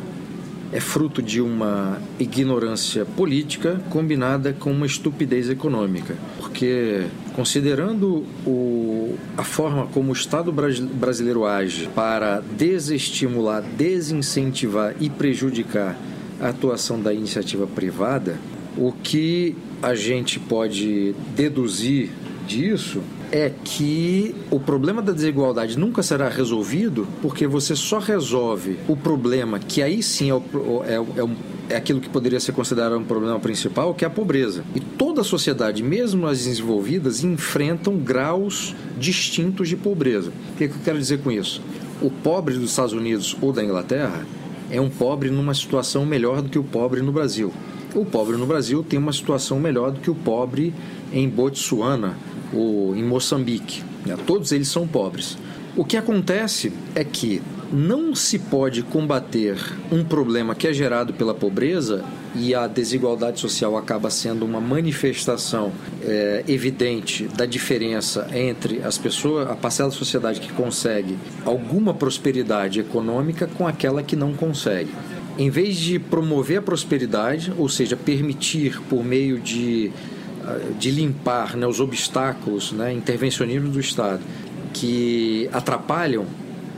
é 0.72 0.80
fruto 0.80 1.22
de 1.22 1.42
uma 1.42 2.00
ignorância 2.20 3.04
política 3.04 3.82
combinada 3.90 4.54
com 4.54 4.72
uma 4.72 4.86
estupidez 4.86 5.50
econômica. 5.50 6.16
Porque, 6.38 7.06
considerando 7.34 8.24
o, 8.46 9.16
a 9.36 9.44
forma 9.44 9.88
como 9.88 10.10
o 10.10 10.14
Estado 10.14 10.52
brasileiro 10.52 11.46
age 11.46 11.90
para 11.96 12.42
desestimular, 12.56 13.64
desincentivar 13.64 14.96
e 15.00 15.10
prejudicar 15.10 15.98
a 16.40 16.50
atuação 16.50 17.02
da 17.02 17.14
iniciativa 17.14 17.66
privada, 17.66 18.38
o 18.78 18.92
que 18.92 19.56
a 19.82 19.96
gente 19.96 20.40
pode 20.40 21.16
deduzir 21.36 22.12
disso 22.48 23.02
é 23.32 23.52
que 23.64 24.36
o 24.50 24.60
problema 24.60 25.02
da 25.02 25.12
desigualdade 25.12 25.78
nunca 25.78 26.02
será 26.02 26.30
resolvido 26.30 27.08
porque 27.22 27.46
você 27.46 27.76
só 27.76 28.00
resolve 28.00 28.78
o 28.88 28.96
problema 28.96 29.60
que 29.60 29.82
aí 29.82 30.02
sim 30.02 30.30
é, 30.30 30.34
o, 30.34 30.44
é, 30.84 30.96
é, 30.96 31.74
é 31.74 31.76
aquilo 31.76 32.02
que 32.02 32.10
poderia 32.10 32.40
ser 32.40 32.52
considerado 32.54 32.98
um 32.98 33.04
problema 33.04 33.40
principal, 33.40 33.94
que 33.94 34.04
é 34.04 34.08
a 34.08 34.12
pobreza. 34.12 34.64
E 34.74 34.80
toda 34.80 35.22
a 35.22 35.24
sociedade, 35.24 35.84
mesmo 35.84 36.26
as 36.26 36.40
desenvolvidas, 36.40 37.24
enfrentam 37.24 37.98
graus 37.98 38.76
distintos 38.98 39.70
de 39.70 39.78
pobreza. 39.78 40.32
O 40.54 40.58
que, 40.58 40.64
é 40.64 40.68
que 40.68 40.74
eu 40.74 40.82
quero 40.84 40.98
dizer 40.98 41.20
com 41.20 41.32
isso? 41.32 41.62
O 42.02 42.10
pobre 42.10 42.56
dos 42.56 42.72
Estados 42.72 42.94
Unidos 42.94 43.38
ou 43.42 43.54
da 43.54 43.64
Inglaterra 43.64 44.26
é 44.72 44.82
um 44.82 44.90
pobre 44.90 45.30
numa 45.30 45.54
situação 45.54 46.06
melhor 46.06 46.42
do 46.42 46.50
que 46.50 46.60
o 46.60 46.64
pobre 46.64 47.02
no 47.02 47.12
Brasil. 47.12 47.54
O 47.94 48.06
pobre 48.06 48.38
no 48.38 48.46
Brasil 48.46 48.84
tem 48.84 49.00
uma 49.00 49.12
situação 49.12 49.60
melhor 49.60 49.92
do 49.92 50.00
que 50.00 50.12
o 50.12 50.16
pobre 50.16 50.74
em 51.12 51.28
Botsuana 51.28 52.16
ou 52.54 52.96
em 52.96 53.04
Moçambique. 53.04 53.84
Né? 54.06 54.18
Todos 54.26 54.52
eles 54.52 54.68
são 54.68 54.88
pobres. 54.88 55.38
O 55.76 55.86
que 55.86 55.96
acontece 55.96 56.74
é 56.96 57.04
que 57.04 57.42
não 57.72 58.16
se 58.16 58.40
pode 58.40 58.82
combater 58.82 59.56
um 59.92 60.04
problema 60.04 60.56
que 60.56 60.68
é 60.68 60.74
gerado 60.74 61.14
pela 61.14 61.34
pobreza 61.34 62.04
e 62.36 62.54
a 62.54 62.68
desigualdade 62.68 63.40
social 63.40 63.78
acaba 63.78 64.10
sendo 64.10 64.44
uma 64.44 64.60
manifestação 64.60 65.72
é, 66.04 66.44
evidente 66.48 67.28
da 67.28 67.46
diferença 67.46 68.28
entre 68.34 68.82
as 68.84 68.98
pessoas, 68.98 69.50
a 69.50 69.56
parcela 69.56 69.90
da 69.90 69.96
sociedade 69.96 70.40
que 70.40 70.52
consegue 70.54 71.18
alguma 71.46 71.94
prosperidade 71.94 72.80
econômica 72.80 73.48
com 73.48 73.68
aquela 73.68 74.02
que 74.02 74.16
não 74.16 74.34
consegue. 74.34 74.90
Em 75.38 75.50
vez 75.50 75.78
de 75.78 76.00
promover 76.00 76.60
a 76.60 76.62
prosperidade, 76.62 77.54
ou 77.58 77.70
seja, 77.70 77.96
permitir 77.96 78.82
por 78.90 79.04
meio 79.04 79.40
de 79.40 79.92
de 80.78 80.92
limpar 80.92 81.56
né, 81.56 81.68
os 81.68 81.80
obstáculos, 81.80 82.72
né, 82.72 82.94
intervencionismo 82.94 83.70
do 83.70 83.80
Estado, 83.80 84.22
que 84.74 85.50
atrapalham 85.52 86.26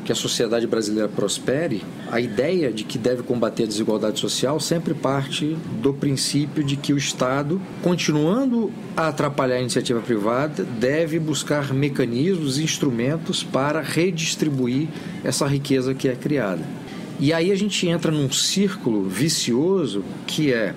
que 0.04 0.12
a 0.12 0.16
sociedade 0.16 0.66
brasileira 0.66 1.08
prospere, 1.08 1.84
a 2.12 2.20
ideia 2.20 2.72
de 2.72 2.84
que 2.84 2.98
deve 2.98 3.24
combater 3.24 3.64
a 3.64 3.68
desigualdade 3.68 4.20
social 4.20 4.60
sempre 4.60 4.94
parte 4.94 5.56
do 5.82 5.94
princípio 5.94 6.64
de 6.64 6.76
que 6.76 6.92
o 6.92 6.98
Estado, 6.98 7.62
continuando 7.82 8.72
a 8.98 9.08
atrapalhar 9.10 9.56
a 9.56 9.62
iniciativa 9.62 10.00
privada, 10.02 10.64
deve 10.64 11.20
buscar 11.20 11.74
mecanismos, 11.74 12.58
instrumentos 12.58 13.44
para 13.44 13.82
redistribuir 13.82 14.88
essa 15.24 15.46
riqueza 15.46 15.94
que 15.94 16.08
é 16.08 16.16
criada. 16.16 16.64
E 17.20 17.32
aí 17.32 17.52
a 17.52 17.56
gente 17.56 17.88
entra 17.88 18.12
num 18.12 18.32
círculo 18.32 19.04
vicioso 19.04 20.04
que 20.26 20.52
é 20.52 20.74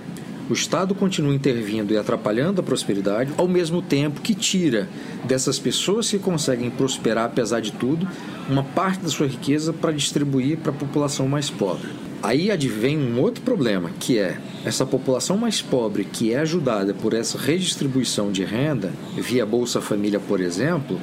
o 0.48 0.52
Estado 0.52 0.94
continua 0.94 1.34
intervindo 1.34 1.92
e 1.92 1.96
atrapalhando 1.96 2.60
a 2.60 2.64
prosperidade, 2.64 3.32
ao 3.36 3.48
mesmo 3.48 3.80
tempo 3.80 4.20
que 4.20 4.34
tira 4.34 4.88
dessas 5.24 5.58
pessoas 5.58 6.10
que 6.10 6.18
conseguem 6.18 6.70
prosperar 6.70 7.26
apesar 7.26 7.60
de 7.60 7.72
tudo, 7.72 8.06
uma 8.48 8.62
parte 8.62 9.02
da 9.02 9.08
sua 9.08 9.26
riqueza 9.26 9.72
para 9.72 9.92
distribuir 9.92 10.58
para 10.58 10.70
a 10.70 10.74
população 10.74 11.26
mais 11.26 11.48
pobre. 11.48 11.88
Aí 12.22 12.50
advém 12.50 12.98
um 12.98 13.20
outro 13.20 13.42
problema, 13.42 13.90
que 13.98 14.18
é 14.18 14.38
essa 14.64 14.86
população 14.86 15.36
mais 15.36 15.60
pobre 15.60 16.04
que 16.04 16.32
é 16.32 16.38
ajudada 16.38 16.94
por 16.94 17.12
essa 17.12 17.38
redistribuição 17.38 18.32
de 18.32 18.44
renda, 18.44 18.92
via 19.16 19.44
Bolsa 19.44 19.80
Família, 19.80 20.20
por 20.20 20.40
exemplo, 20.40 21.00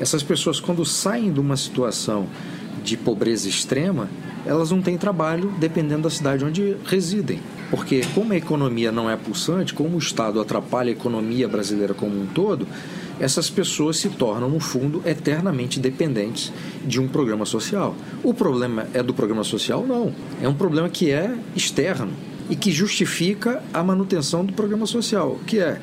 essas 0.00 0.22
pessoas, 0.22 0.60
quando 0.60 0.84
saem 0.84 1.32
de 1.32 1.40
uma 1.40 1.56
situação 1.56 2.26
de 2.84 2.96
pobreza 2.96 3.48
extrema, 3.48 4.08
elas 4.46 4.70
não 4.70 4.80
têm 4.80 4.96
trabalho 4.96 5.52
dependendo 5.58 6.02
da 6.02 6.10
cidade 6.10 6.44
onde 6.44 6.76
residem. 6.84 7.40
Porque, 7.70 8.00
como 8.14 8.32
a 8.32 8.36
economia 8.36 8.90
não 8.90 9.10
é 9.10 9.16
pulsante, 9.16 9.74
como 9.74 9.96
o 9.96 9.98
Estado 9.98 10.40
atrapalha 10.40 10.88
a 10.88 10.92
economia 10.92 11.46
brasileira 11.46 11.92
como 11.92 12.18
um 12.20 12.26
todo, 12.26 12.66
essas 13.20 13.50
pessoas 13.50 13.98
se 13.98 14.08
tornam, 14.08 14.48
no 14.48 14.60
fundo, 14.60 15.02
eternamente 15.04 15.78
dependentes 15.78 16.52
de 16.84 17.00
um 17.00 17.08
programa 17.08 17.44
social. 17.44 17.94
O 18.22 18.32
problema 18.32 18.86
é 18.94 19.02
do 19.02 19.12
programa 19.12 19.44
social? 19.44 19.84
Não. 19.86 20.14
É 20.40 20.48
um 20.48 20.54
problema 20.54 20.88
que 20.88 21.10
é 21.10 21.34
externo 21.54 22.12
e 22.48 22.56
que 22.56 22.70
justifica 22.72 23.62
a 23.72 23.82
manutenção 23.82 24.44
do 24.44 24.52
programa 24.52 24.86
social, 24.86 25.38
que 25.46 25.58
é 25.58 25.80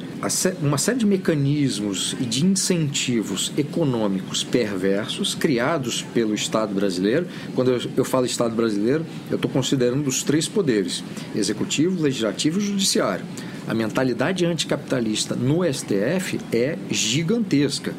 uma 0.62 0.78
série 0.78 1.00
de 1.00 1.06
mecanismos 1.06 2.16
e 2.20 2.26
de 2.26 2.46
incentivos 2.46 3.52
econômicos 3.58 4.44
perversos 4.44 5.36
criados 5.36 6.02
pelo 6.14 6.34
Estado 6.34 6.74
brasileiro. 6.74 7.28
Quando 7.54 7.72
eu 7.96 8.06
falo 8.06 8.26
Estado 8.26 8.56
brasileiro, 8.56 9.06
eu 9.30 9.36
estou 9.36 9.50
considerando 9.50 10.08
os 10.08 10.24
três 10.24 10.48
poderes: 10.48 11.04
executivo, 11.36 12.02
legislativo 12.02 12.60
e 12.60 12.66
judiciário. 12.66 13.26
A 13.68 13.74
mentalidade 13.74 14.46
anticapitalista 14.46 15.36
no 15.36 15.62
STF 15.64 16.40
é 16.52 16.78
gigantesca. 16.90 17.94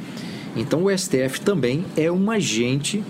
Então 0.56 0.84
o 0.84 0.98
STF 0.98 1.40
também 1.40 1.84
é 1.96 2.10
um 2.10 2.30
agente 2.30 3.02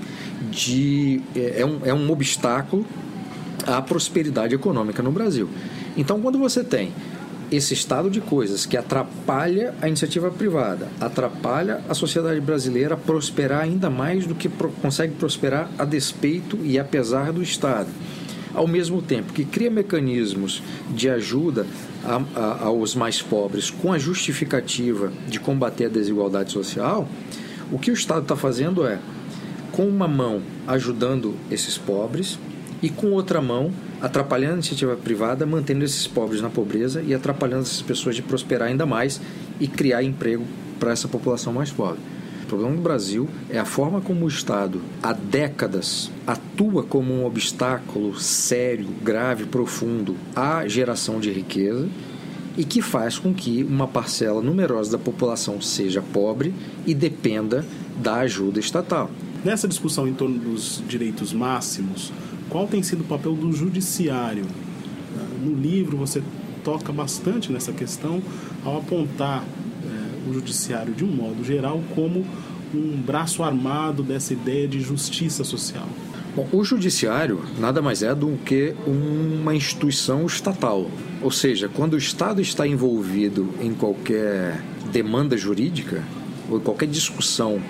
de. 0.51 1.23
é 1.35 1.65
um, 1.65 1.81
é 1.85 1.95
um 1.95 2.11
obstáculo 2.11 2.85
à 3.67 3.83
prosperidade 3.83 4.55
econômica 4.55 5.03
no 5.03 5.11
Brasil. 5.11 5.49
Então, 5.97 6.21
quando 6.21 6.39
você 6.39 6.63
tem 6.63 6.93
esse 7.51 7.75
estado 7.75 8.11
de 8.11 8.21
coisas 8.21 8.67
que 8.67 8.77
atrapalha 8.77 9.75
a 9.81 9.89
iniciativa 9.89 10.31
privada, 10.31 10.89
atrapalha 11.01 11.81
a 11.89 11.95
sociedade 11.95 12.41
brasileira 12.41 12.95
a 12.95 12.99
prosperar 12.99 13.63
ainda 13.63 13.89
mais 13.89 14.27
do 14.27 14.35
que 14.35 14.49
consegue 14.83 15.15
prosperar 15.15 15.71
a 15.79 15.85
despeito 15.85 16.59
e 16.63 16.79
apesar 16.79 17.33
do 17.33 17.43
Estado. 17.43 17.89
Ao 18.53 18.67
mesmo 18.67 19.03
tempo 19.03 19.33
que 19.33 19.45
cria 19.45 19.71
mecanismos 19.71 20.63
de 20.91 21.11
ajuda 21.11 21.67
a, 22.05 22.23
a, 22.35 22.65
aos 22.65 22.95
mais 22.95 23.21
pobres 23.21 23.71
com 23.71 23.93
a 23.93 23.99
justificativa 23.99 25.13
de 25.29 25.39
combater 25.39 25.87
a 25.87 25.91
desigualdade 25.91 26.53
social, 26.53 27.07
o 27.71 27.79
que 27.79 27.91
o 27.91 27.95
Estado 27.95 28.23
está 28.23 28.35
fazendo 28.35 28.87
é, 28.87 28.99
com 29.73 29.87
uma 29.87 30.09
mão 30.09 30.43
ajudando 30.67 31.35
esses 31.51 31.77
pobres 31.77 32.39
e 32.83 32.89
com 32.89 33.13
outra 33.13 33.41
mão 33.41 33.73
atrapalhando 34.01 34.53
a 34.53 34.57
iniciativa 34.57 34.97
privada, 34.97 35.47
mantendo 35.47 35.85
esses 35.85 36.07
pobres 36.07 36.41
na 36.41 36.51
pobreza 36.51 37.03
e 37.03 37.15
atrapalhando 37.15 37.63
essas 37.63 37.83
pessoas 37.83 38.17
de 38.17 38.23
prosperar 38.23 38.69
ainda 38.69 38.87
mais 38.87 39.21
e 39.59 39.67
criar 39.67 40.03
emprego 40.03 40.45
para 40.79 40.93
essa 40.93 41.09
população 41.09 41.53
mais 41.53 41.71
pobre. 41.71 42.01
O 42.45 42.47
problema 42.47 42.77
do 42.77 42.83
Brasil 42.83 43.29
é 43.51 43.59
a 43.59 43.65
forma 43.65 44.01
como 44.01 44.25
o 44.25 44.29
Estado, 44.29 44.81
há 45.03 45.13
décadas, 45.13 46.13
atua 46.25 46.85
como 46.85 47.13
um 47.13 47.27
obstáculo 47.27 48.17
sério, 48.21 48.87
grave, 49.03 49.47
profundo 49.47 50.15
à 50.35 50.67
geração 50.69 51.19
de 51.19 51.33
riqueza 51.33 51.89
e 52.57 52.65
que 52.65 52.81
faz 52.81 53.19
com 53.19 53.35
que 53.35 53.65
uma 53.65 53.89
parcela 53.89 54.41
numerosa 54.41 54.93
da 54.93 54.99
população 54.99 55.61
seja 55.61 56.01
pobre 56.01 56.55
e 56.87 56.95
dependa 56.95 57.65
da 58.01 58.17
ajuda 58.21 58.61
estatal. 58.61 59.11
Nessa 59.45 59.67
discussão 59.67 60.07
em 60.07 60.15
torno 60.15 60.39
dos 60.39 60.83
direitos 60.89 61.33
máximos, 61.33 62.13
qual 62.57 62.67
tem 62.67 62.83
sido 62.83 63.03
o 63.03 63.05
papel 63.05 63.35
do 63.35 63.53
judiciário? 63.53 64.47
No 65.45 65.53
livro 65.53 65.99
você 65.99 66.23
toca 66.65 66.91
bastante 66.91 67.53
nessa 67.53 67.71
questão 67.71 68.23
ao 68.65 68.79
apontar 68.79 69.45
é, 69.45 70.31
o 70.31 70.33
judiciário 70.33 70.95
de 70.95 71.05
um 71.05 71.09
modo 71.09 71.45
geral 71.45 71.83
como 71.95 72.25
um 72.75 72.97
braço 72.97 73.43
armado 73.43 74.03
dessa 74.03 74.33
ideia 74.33 74.67
de 74.67 74.81
justiça 74.81 75.45
social. 75.45 75.87
Bom, 76.35 76.49
o 76.51 76.65
judiciário 76.65 77.43
nada 77.59 77.83
mais 77.83 78.03
é 78.03 78.15
do 78.15 78.39
que 78.43 78.75
uma 78.87 79.55
instituição 79.55 80.25
estatal. 80.25 80.91
Ou 81.21 81.31
seja, 81.31 81.69
quando 81.69 81.93
o 81.93 81.99
Estado 81.99 82.41
está 82.41 82.67
envolvido 82.67 83.51
em 83.61 83.75
qualquer 83.75 84.65
demanda 84.91 85.37
jurídica 85.37 86.03
ou 86.49 86.57
em 86.57 86.61
qualquer 86.63 86.89
discussão 86.89 87.61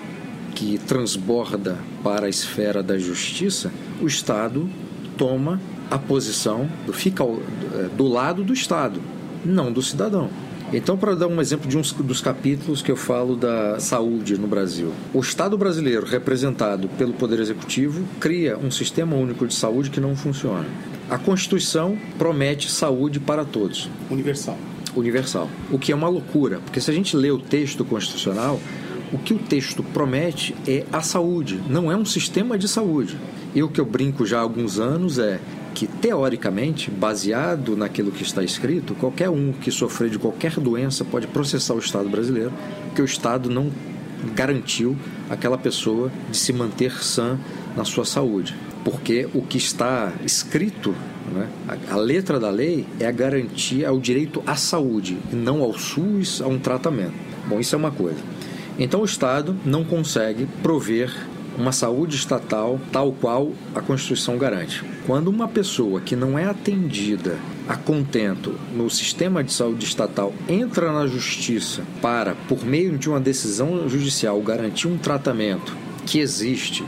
que 0.57 0.79
transborda 0.79 1.77
para 2.03 2.25
a 2.25 2.29
esfera 2.29 2.81
da 2.81 2.97
justiça, 2.97 3.71
o 4.01 4.07
Estado 4.07 4.67
toma 5.15 5.61
a 5.89 5.99
posição, 5.99 6.67
fica 6.93 7.23
é, 7.23 7.89
do 7.95 8.07
lado 8.07 8.43
do 8.43 8.53
Estado, 8.53 8.99
não 9.45 9.71
do 9.71 9.83
cidadão. 9.83 10.31
Então, 10.73 10.97
para 10.97 11.13
dar 11.13 11.27
um 11.27 11.39
exemplo 11.39 11.69
de 11.69 11.77
um 11.77 11.81
dos 12.03 12.21
capítulos 12.21 12.81
que 12.81 12.91
eu 12.91 12.95
falo 12.95 13.35
da 13.35 13.79
saúde 13.79 14.35
no 14.35 14.47
Brasil, 14.47 14.91
o 15.13 15.19
Estado 15.19 15.55
brasileiro, 15.59 16.07
representado 16.07 16.89
pelo 16.89 17.13
Poder 17.13 17.39
Executivo, 17.39 18.03
cria 18.19 18.57
um 18.57 18.71
sistema 18.71 19.15
único 19.15 19.45
de 19.45 19.53
saúde 19.53 19.91
que 19.91 19.99
não 19.99 20.15
funciona. 20.15 20.65
A 21.07 21.19
Constituição 21.19 21.95
promete 22.17 22.69
saúde 22.71 23.19
para 23.19 23.45
todos. 23.45 23.91
Universal. 24.09 24.57
Universal. 24.95 25.47
O 25.71 25.77
que 25.77 25.91
é 25.91 25.95
uma 25.95 26.09
loucura, 26.09 26.59
porque 26.65 26.81
se 26.81 26.89
a 26.89 26.93
gente 26.95 27.15
lê 27.15 27.29
o 27.29 27.37
texto 27.37 27.85
constitucional, 27.85 28.59
o 29.11 29.17
que 29.17 29.33
o 29.33 29.39
texto 29.39 29.81
promete 29.81 30.55
é 30.67 30.85
a 30.91 31.01
saúde, 31.01 31.61
não 31.69 31.91
é 31.91 31.95
um 31.95 32.05
sistema 32.05 32.57
de 32.57 32.67
saúde. 32.67 33.17
E 33.55 33.63
o 33.63 33.69
que 33.69 33.79
eu 33.79 33.85
brinco 33.85 34.25
já 34.25 34.39
há 34.39 34.41
alguns 34.41 34.79
anos 34.79 35.17
é 35.17 35.39
que, 35.73 35.87
teoricamente, 35.87 36.89
baseado 36.89 37.77
naquilo 37.77 38.11
que 38.11 38.23
está 38.23 38.43
escrito, 38.43 38.95
qualquer 38.95 39.29
um 39.29 39.53
que 39.53 39.71
sofrer 39.71 40.09
de 40.09 40.19
qualquer 40.19 40.59
doença 40.59 41.05
pode 41.05 41.27
processar 41.27 41.73
o 41.73 41.79
Estado 41.79 42.09
brasileiro, 42.09 42.51
porque 42.85 43.01
o 43.01 43.05
Estado 43.05 43.49
não 43.49 43.71
garantiu 44.35 44.97
aquela 45.29 45.57
pessoa 45.57 46.11
de 46.29 46.37
se 46.37 46.51
manter 46.51 47.03
sã 47.03 47.37
na 47.75 47.85
sua 47.85 48.05
saúde. 48.05 48.55
Porque 48.83 49.27
o 49.33 49.41
que 49.41 49.57
está 49.57 50.13
escrito, 50.23 50.95
né, 51.33 51.47
a, 51.89 51.95
letra 51.95 52.39
da 52.39 52.49
lei, 52.49 52.85
é 52.99 53.05
a 53.05 53.11
garantia 53.11 53.89
ao 53.89 53.99
direito 53.99 54.41
à 54.47 54.55
saúde, 54.55 55.17
não 55.31 55.61
ao 55.61 55.77
SUS, 55.77 56.41
a 56.41 56.47
um 56.47 56.57
tratamento. 56.57 57.13
Bom, 57.47 57.59
isso 57.59 57.75
é 57.75 57.77
uma 57.77 57.91
coisa. 57.91 58.17
Então 58.79 59.01
o 59.01 59.05
Estado 59.05 59.55
não 59.65 59.83
consegue 59.83 60.47
prover 60.61 61.11
uma 61.57 61.71
saúde 61.71 62.15
estatal 62.15 62.79
tal 62.91 63.11
qual 63.11 63.51
a 63.73 63.81
Constituição 63.81 64.37
garante. 64.37 64.83
Quando 65.07 65.29
uma 65.29 65.47
pessoa 65.47 65.99
que 65.99 66.15
não 66.15 66.37
é 66.37 66.45
atendida 66.45 67.37
a 67.67 67.75
contento 67.75 68.55
no 68.73 68.89
sistema 68.89 69.43
de 69.43 69.51
saúde 69.51 69.85
estatal 69.85 70.33
entra 70.47 70.91
na 70.91 71.07
justiça 71.07 71.81
para, 72.01 72.35
por 72.47 72.63
meio 72.63 72.97
de 72.97 73.09
uma 73.09 73.19
decisão 73.19 73.89
judicial, 73.89 74.39
garantir 74.41 74.87
um 74.87 74.97
tratamento 74.97 75.75
que 76.05 76.19
existe 76.19 76.85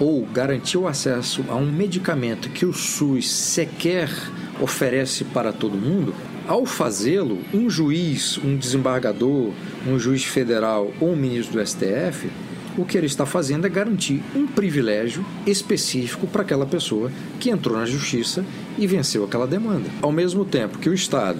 ou 0.00 0.26
garantir 0.26 0.78
o 0.78 0.88
acesso 0.88 1.44
a 1.48 1.54
um 1.54 1.70
medicamento 1.70 2.50
que 2.50 2.66
o 2.66 2.72
SUS 2.72 3.30
sequer 3.30 4.10
oferece 4.60 5.24
para 5.24 5.52
todo 5.52 5.76
mundo, 5.76 6.14
ao 6.48 6.64
fazê-lo, 6.64 7.38
um 7.52 7.68
juiz, 7.68 8.38
um 8.38 8.56
desembargador, 8.56 9.52
um 9.86 9.98
juiz 9.98 10.24
federal 10.24 10.90
ou 10.98 11.12
um 11.12 11.16
ministro 11.16 11.60
do 11.60 11.66
STF, 11.66 12.30
o 12.78 12.86
que 12.86 12.96
ele 12.96 13.06
está 13.06 13.26
fazendo 13.26 13.66
é 13.66 13.68
garantir 13.68 14.22
um 14.34 14.46
privilégio 14.46 15.24
específico 15.46 16.26
para 16.26 16.42
aquela 16.42 16.64
pessoa 16.64 17.12
que 17.38 17.50
entrou 17.50 17.76
na 17.76 17.84
justiça 17.84 18.44
e 18.78 18.86
venceu 18.86 19.24
aquela 19.24 19.46
demanda. 19.46 19.90
Ao 20.00 20.10
mesmo 20.10 20.44
tempo 20.44 20.78
que 20.78 20.88
o 20.88 20.94
Estado 20.94 21.38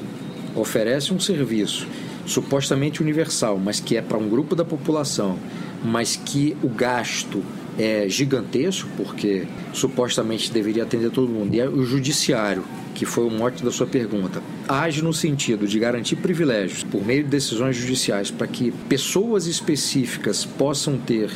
oferece 0.55 1.15
um 1.15 1.21
serviço 1.21 1.87
supostamente 2.27 3.01
universal, 3.01 3.59
mas 3.59 3.81
que 3.81 3.97
é 3.97 4.03
para 4.03 4.19
um 4.19 4.29
grupo 4.29 4.55
da 4.55 4.65
população, 4.65 5.39
mas 5.83 6.17
que 6.17 6.55
o 6.63 6.69
gasto 6.69 7.43
é 7.79 8.09
gigantesco, 8.09 8.89
porque 8.97 9.47
supostamente 9.73 10.53
deveria 10.53 10.83
atender 10.83 11.11
todo 11.11 11.29
mundo, 11.29 11.55
e 11.55 11.61
é 11.61 11.69
o 11.69 11.85
judiciário 11.87 12.65
que 12.99 13.07
foi 13.07 13.25
o 13.25 13.31
mote 13.31 13.63
da 13.63 13.71
sua 13.71 13.87
pergunta, 13.87 14.43
age 14.69 15.03
no 15.03 15.15
sentido 15.15 15.69
de 15.69 15.79
garantir 15.79 16.17
privilégios 16.17 16.83
por 16.83 17.07
meio 17.07 17.23
de 17.23 17.31
decisões 17.31 17.77
judiciais 17.77 18.29
para 18.29 18.49
que 18.49 18.73
pessoas 18.89 19.47
específicas 19.47 20.45
possam 20.45 20.99
ter 20.99 21.31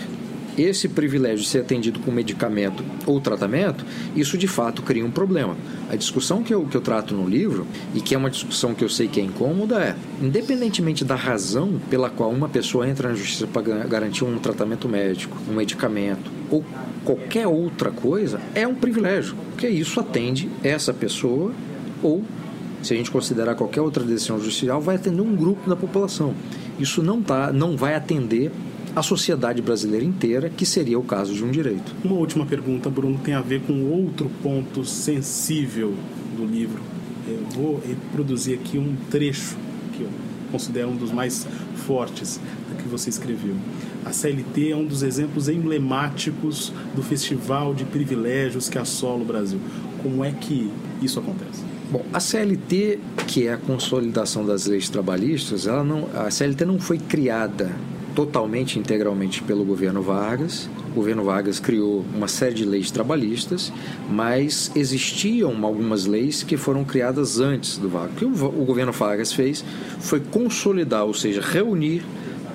esse 0.56 0.88
privilégio 0.88 1.38
de 1.38 1.48
ser 1.48 1.60
atendido 1.60 2.00
com 2.00 2.10
medicamento 2.10 2.84
ou 3.06 3.20
tratamento, 3.20 3.84
isso 4.14 4.36
de 4.36 4.46
fato 4.46 4.82
cria 4.82 5.04
um 5.04 5.10
problema. 5.10 5.56
A 5.90 5.96
discussão 5.96 6.42
que 6.42 6.52
eu, 6.52 6.64
que 6.66 6.76
eu 6.76 6.80
trato 6.80 7.14
no 7.14 7.28
livro, 7.28 7.66
e 7.94 8.00
que 8.00 8.14
é 8.14 8.18
uma 8.18 8.30
discussão 8.30 8.74
que 8.74 8.84
eu 8.84 8.88
sei 8.88 9.08
que 9.08 9.20
é 9.20 9.24
incômoda, 9.24 9.80
é: 9.80 9.96
independentemente 10.20 11.04
da 11.04 11.14
razão 11.14 11.80
pela 11.88 12.10
qual 12.10 12.30
uma 12.30 12.48
pessoa 12.48 12.88
entra 12.88 13.08
na 13.08 13.14
justiça 13.14 13.46
para 13.46 13.62
garantir 13.62 14.24
um 14.24 14.38
tratamento 14.38 14.88
médico, 14.88 15.36
um 15.48 15.54
medicamento 15.54 16.30
ou 16.50 16.64
qualquer 17.04 17.46
outra 17.46 17.90
coisa, 17.90 18.40
é 18.54 18.66
um 18.66 18.74
privilégio, 18.74 19.34
porque 19.50 19.68
isso 19.68 19.98
atende 19.98 20.50
essa 20.62 20.92
pessoa 20.92 21.52
ou 22.02 22.22
se 22.82 22.92
a 22.92 22.96
gente 22.96 23.10
considerar 23.10 23.54
qualquer 23.54 23.80
outra 23.80 24.02
decisão 24.02 24.38
judicial, 24.40 24.80
vai 24.80 24.96
atender 24.96 25.22
um 25.22 25.36
grupo 25.36 25.70
da 25.70 25.76
população. 25.76 26.34
Isso 26.78 27.00
não, 27.02 27.22
tá, 27.22 27.52
não 27.52 27.76
vai 27.76 27.94
atender 27.94 28.50
a 28.94 29.02
sociedade 29.02 29.62
brasileira 29.62 30.05
inteira, 30.05 30.50
que 30.50 30.66
seria 30.66 30.98
o 30.98 31.02
caso 31.02 31.33
de 31.33 31.42
um 31.42 31.50
direito. 31.50 31.94
Uma 32.05 32.16
última 32.16 32.44
pergunta, 32.44 32.90
Bruno, 32.90 33.18
tem 33.18 33.35
a 33.35 33.40
ver 33.40 33.62
com 33.62 33.85
outro 33.90 34.31
ponto 34.42 34.85
sensível 34.85 35.94
do 36.37 36.44
livro. 36.44 36.83
Eu 37.26 37.40
vou 37.55 37.83
reproduzir 37.87 38.59
aqui 38.59 38.78
um 38.78 38.94
trecho 39.11 39.57
que 39.96 40.02
eu 40.02 40.09
considero 40.50 40.88
um 40.88 40.96
dos 40.96 41.11
mais 41.11 41.46
fortes 41.87 42.38
que 42.83 42.88
você 42.88 43.09
escreveu. 43.09 43.55
A 44.05 44.12
CLT 44.12 44.72
é 44.72 44.76
um 44.76 44.85
dos 44.85 45.02
exemplos 45.02 45.48
emblemáticos 45.48 46.72
do 46.94 47.02
festival 47.02 47.72
de 47.72 47.85
privilégios 47.85 48.68
que 48.68 48.76
assola 48.76 49.22
o 49.22 49.24
Brasil. 49.24 49.61
Como 50.02 50.24
é 50.24 50.33
que 50.33 50.70
isso 51.00 51.18
acontece? 51.18 51.62
Bom, 51.90 52.05
a 52.12 52.18
CLT, 52.18 52.98
que 53.26 53.46
é 53.46 53.52
a 53.52 53.57
consolidação 53.57 54.44
das 54.44 54.66
leis 54.66 54.88
trabalhistas, 54.88 55.66
ela 55.66 55.85
não, 55.85 56.09
a 56.14 56.31
CLT 56.31 56.64
não 56.64 56.78
foi 56.78 56.98
criada 56.98 57.70
totalmente, 58.14 58.79
integralmente 58.79 59.42
pelo 59.42 59.64
governo 59.64 60.03
Vargas. 60.03 60.68
O 60.90 60.94
governo 60.94 61.25
Vargas 61.25 61.59
criou 61.59 62.05
uma 62.14 62.29
série 62.29 62.55
de 62.55 62.64
leis 62.64 62.90
trabalhistas, 62.90 63.72
mas 64.11 64.70
existiam 64.75 65.64
algumas 65.64 66.07
leis 66.07 66.42
que 66.42 66.57
foram 66.57 66.85
criadas 66.85 67.40
antes 67.40 67.79
do 67.79 67.88
Vargas. 67.88 68.14
O 68.14 68.18
que 68.18 68.25
o 68.25 68.64
governo 68.64 68.92
Vargas 68.92 69.33
fez 69.33 69.64
foi 70.01 70.20
consolidar, 70.20 71.05
ou 71.05 71.14
seja, 71.14 71.40
reunir 71.40 72.05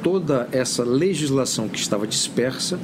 toda 0.04 0.48
essa 0.52 0.84
legislação 0.84 1.68
que 1.68 1.80
estava 1.80 2.06
dispersa 2.06 2.80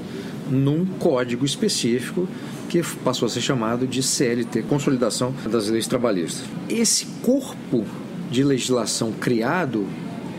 num 0.49 0.85
código 0.85 1.45
específico 1.45 2.27
que 2.69 2.81
passou 3.03 3.27
a 3.27 3.29
ser 3.29 3.41
chamado 3.41 3.85
de 3.85 4.01
CLT, 4.01 4.63
Consolidação 4.63 5.33
das 5.49 5.69
Leis 5.69 5.87
Trabalhistas. 5.87 6.43
Esse 6.67 7.05
corpo 7.21 7.85
de 8.31 8.43
legislação 8.43 9.11
criado 9.11 9.85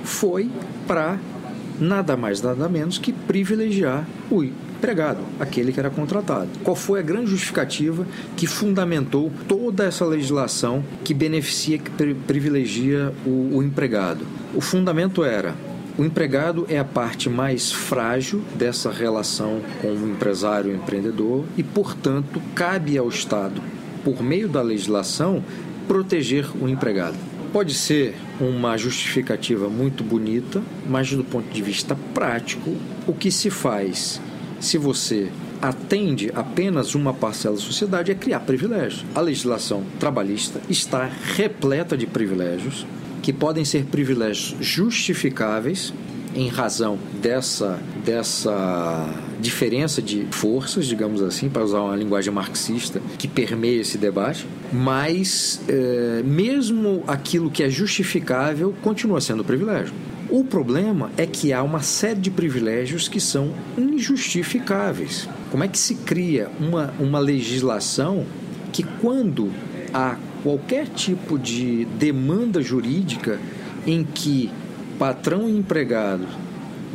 foi 0.03 0.51
para 0.87 1.19
nada 1.79 2.17
mais, 2.17 2.41
nada 2.41 2.69
menos 2.69 2.99
que 2.99 3.13
privilegiar 3.13 4.07
o 4.31 4.45
empregado, 4.45 5.21
aquele 5.41 5.73
que 5.73 5.81
era 5.81 5.91
contratado. 5.91 6.49
Qual 6.63 6.77
foi 6.77 7.01
a 7.01 7.03
grande 7.03 7.31
justificativa 7.31 8.07
que 8.37 8.47
fundamentou 8.47 9.33
toda 9.49 9.85
essa 9.85 10.05
legislação 10.05 10.85
que 11.03 11.15
beneficia, 11.15 11.79
que 11.79 11.91
privilegia 12.27 13.13
o, 13.25 13.57
o 13.57 13.63
empregado? 13.63 14.27
O 14.55 14.61
fundamento 14.61 15.25
era 15.25 15.55
o 15.97 16.05
empregado 16.05 16.67
é 16.69 16.77
a 16.77 16.85
parte 16.85 17.31
mais 17.31 17.71
frágil 17.71 18.43
dessa 18.57 18.91
relação 18.91 19.61
com 19.81 19.93
o 19.93 20.11
empresário 20.11 20.73
e 20.73 20.75
o 20.75 20.77
empreendedor 20.77 21.45
e, 21.57 21.63
portanto, 21.63 22.43
cabe 22.53 22.99
ao 22.99 23.09
Estado, 23.09 23.63
por 24.03 24.21
meio 24.21 24.49
da 24.49 24.61
legislação, 24.61 25.41
proteger 25.87 26.51
o 26.61 26.69
empregado. 26.69 27.17
Pode 27.55 27.73
ser 27.73 28.17
uma 28.41 28.77
justificativa 28.77 29.69
muito 29.69 30.03
bonita, 30.03 30.61
mas 30.89 31.13
do 31.13 31.23
ponto 31.23 31.49
de 31.49 31.63
vista 31.63 31.97
prático, 32.13 32.77
o 33.07 33.13
que 33.13 33.31
se 33.31 33.49
faz 33.49 34.21
se 34.59 34.77
você 34.77 35.31
atende 35.63 36.33
apenas 36.35 36.97
uma 36.97 37.15
parcela 37.15 37.55
da 37.55 37.63
sociedade 37.63 38.11
é 38.11 38.15
criar 38.17 38.41
privilégios. 38.41 39.05
A 39.15 39.21
legislação 39.21 39.85
trabalhista 40.01 40.61
está 40.69 41.09
repleta 41.37 41.97
de 41.97 42.09
privilégios 42.09 42.85
que 43.23 43.33
podem 43.33 43.65
ser 43.65 43.85
privilégios 43.85 44.57
justificáveis 44.61 45.95
em 46.35 46.49
razão 46.49 46.99
dessa, 47.23 47.79
dessa 48.05 49.09
diferença 49.41 50.01
de 50.01 50.27
forças, 50.31 50.87
digamos 50.87 51.23
assim, 51.23 51.49
para 51.49 51.65
usar 51.65 51.81
uma 51.81 51.97
linguagem 51.97 52.33
marxista 52.33 53.01
que 53.19 53.29
permeia 53.29 53.81
esse 53.81 53.99
debate, 53.99 54.47
mas 54.73 55.61
é, 55.69 56.23
mesmo 56.25 57.03
aquilo 57.07 57.51
que 57.51 57.63
é 57.63 57.71
justificável 57.71 58.75
continua 58.83 59.21
sendo 59.21 59.45
privilégio. 59.45 59.95
O 60.31 60.43
problema 60.43 61.11
é 61.17 61.27
que 61.27 61.53
há 61.53 61.63
uma 61.63 61.81
série 61.81 62.21
de 62.21 62.31
privilégios 62.31 63.09
que 63.09 63.21
são 63.21 63.53
injustificáveis. 63.77 65.29
Como 65.51 65.63
é 65.63 65.69
que 65.69 65.79
se 65.79 65.97
cria 65.97 66.49
uma, 66.59 66.93
uma 66.99 67.19
legislação 67.19 68.27
que, 68.73 68.83
quando 69.01 69.53
há 69.93 70.17
qualquer 70.43 70.89
tipo 70.89 71.39
de 71.39 71.85
demanda 71.99 72.61
jurídica 72.61 73.39
em 73.87 74.03
que 74.03 74.51
patrão 74.99 75.49
e 75.49 75.57
empregado, 75.57 76.27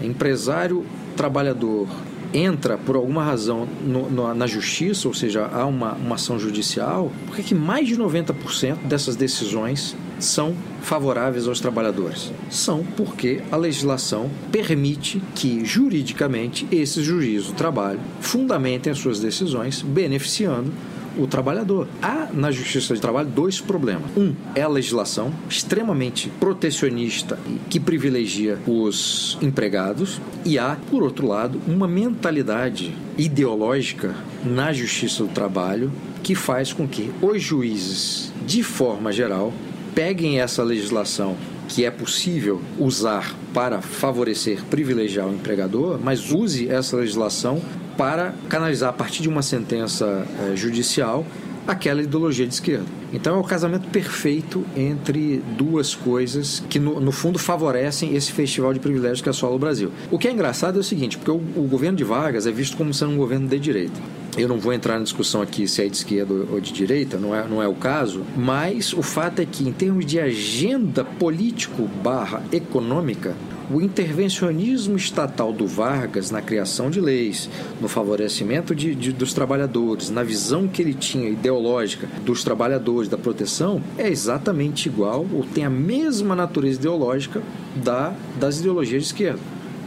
empresário, 0.03 0.85
trabalhador, 1.15 1.87
entra 2.33 2.77
por 2.77 2.95
alguma 2.95 3.23
razão 3.23 3.67
no, 3.83 4.09
no, 4.09 4.33
na 4.33 4.47
justiça, 4.47 5.07
ou 5.07 5.13
seja, 5.13 5.45
há 5.45 5.65
uma, 5.65 5.93
uma 5.93 6.15
ação 6.15 6.39
judicial, 6.39 7.11
por 7.25 7.35
que, 7.35 7.55
mais 7.55 7.87
de 7.87 7.97
90% 7.97 8.77
dessas 8.85 9.15
decisões 9.15 9.95
são 10.19 10.55
favoráveis 10.81 11.47
aos 11.47 11.59
trabalhadores? 11.59 12.31
São 12.49 12.83
porque 12.97 13.41
a 13.51 13.57
legislação 13.57 14.29
permite 14.51 15.21
que, 15.35 15.63
juridicamente, 15.65 16.67
esses 16.71 17.03
juízes 17.03 17.47
do 17.47 17.53
trabalho 17.53 17.99
fundamentem 18.19 18.91
as 18.91 18.99
suas 18.99 19.19
decisões 19.19 19.81
beneficiando 19.81 20.71
o 21.19 21.27
trabalhador. 21.27 21.87
Há 22.01 22.29
na 22.33 22.51
Justiça 22.51 22.93
de 22.93 23.01
Trabalho 23.01 23.29
dois 23.29 23.59
problemas. 23.59 24.09
Um 24.15 24.33
é 24.55 24.61
a 24.61 24.67
legislação 24.67 25.33
extremamente 25.49 26.29
protecionista 26.39 27.37
que 27.69 27.79
privilegia 27.79 28.57
os 28.65 29.37
empregados 29.41 30.21
e 30.45 30.57
há, 30.57 30.77
por 30.89 31.03
outro 31.03 31.27
lado, 31.27 31.61
uma 31.67 31.87
mentalidade 31.87 32.95
ideológica 33.17 34.15
na 34.43 34.71
Justiça 34.71 35.23
do 35.23 35.29
Trabalho 35.29 35.91
que 36.23 36.35
faz 36.35 36.73
com 36.73 36.87
que 36.87 37.11
os 37.21 37.41
juízes, 37.41 38.31
de 38.45 38.63
forma 38.63 39.11
geral, 39.11 39.53
peguem 39.93 40.39
essa 40.39 40.63
legislação 40.63 41.35
que 41.67 41.85
é 41.85 41.91
possível 41.91 42.61
usar 42.77 43.35
para 43.53 43.81
favorecer, 43.81 44.63
privilegiar 44.65 45.27
o 45.27 45.33
empregador, 45.33 45.99
mas 46.01 46.31
use 46.31 46.67
essa 46.67 46.97
legislação 46.97 47.61
para 47.99 48.33
canalizar 48.47 48.91
a 48.91 48.93
partir 48.93 49.21
de 49.21 49.27
uma 49.27 49.41
sentença 49.41 50.25
é, 50.39 50.55
judicial 50.55 51.25
aquela 51.67 52.01
ideologia 52.01 52.47
de 52.47 52.53
esquerda. 52.53 52.85
Então 53.11 53.35
é 53.35 53.39
o 53.39 53.43
casamento 53.43 53.89
perfeito 53.89 54.65
entre 54.73 55.43
duas 55.57 55.93
coisas 55.93 56.63
que, 56.69 56.79
no, 56.79 57.01
no, 57.01 57.11
fundo, 57.11 57.37
favorecem 57.37 58.15
esse 58.15 58.31
festival 58.31 58.73
de 58.73 58.79
privilégios 58.79 59.21
que 59.21 59.27
assola 59.27 59.53
o 59.53 59.59
Brasil. 59.59 59.91
O 60.09 60.17
que 60.17 60.29
é 60.29 60.31
engraçado 60.31 60.77
é 60.77 60.79
o 60.79 60.83
seguinte, 60.83 61.17
porque 61.17 61.29
o, 61.29 61.35
o 61.35 61.67
governo 61.69 61.97
de 61.97 62.05
Vargas 62.05 62.47
é 62.47 62.51
visto 62.51 62.77
como 62.77 62.93
sendo 62.93 63.11
um 63.11 63.17
governo 63.17 63.49
de 63.49 63.59
direita. 63.59 63.99
Eu 64.37 64.47
não 64.47 64.57
vou 64.57 64.71
entrar 64.71 64.97
na 64.97 65.03
discussão 65.03 65.41
aqui 65.41 65.67
se 65.67 65.83
é 65.83 65.87
de 65.89 65.97
esquerda 65.97 66.33
ou 66.33 66.61
de 66.61 66.71
direita, 66.71 67.17
não 67.17 67.35
é, 67.35 67.45
não 67.47 67.61
é 67.61 67.67
o 67.67 67.75
caso, 67.75 68.23
mas 68.37 68.93
o 68.93 69.03
fato 69.03 69.41
é 69.41 69.45
que, 69.45 69.67
em 69.67 69.73
termos 69.73 70.05
de 70.05 70.19
agenda 70.19 71.03
político 71.03 71.83
barra 72.01 72.41
econômica, 72.51 73.35
o 73.69 73.81
intervencionismo 73.81 74.97
estatal 74.97 75.53
do 75.53 75.67
Vargas 75.67 76.31
na 76.31 76.41
criação 76.41 76.89
de 76.89 76.99
leis, 76.99 77.49
no 77.79 77.87
favorecimento 77.87 78.73
de, 78.73 78.95
de, 78.95 79.11
dos 79.11 79.33
trabalhadores, 79.33 80.09
na 80.09 80.23
visão 80.23 80.67
que 80.67 80.81
ele 80.81 80.93
tinha 80.93 81.29
ideológica 81.29 82.07
dos 82.25 82.43
trabalhadores, 82.43 83.09
da 83.09 83.17
proteção, 83.17 83.81
é 83.97 84.09
exatamente 84.09 84.87
igual 84.87 85.25
ou 85.31 85.43
tem 85.43 85.65
a 85.65 85.69
mesma 85.69 86.35
natureza 86.35 86.79
ideológica 86.79 87.41
da, 87.75 88.13
das 88.39 88.59
ideologias 88.59 89.03
de 89.03 89.07
esquerda, 89.09 89.39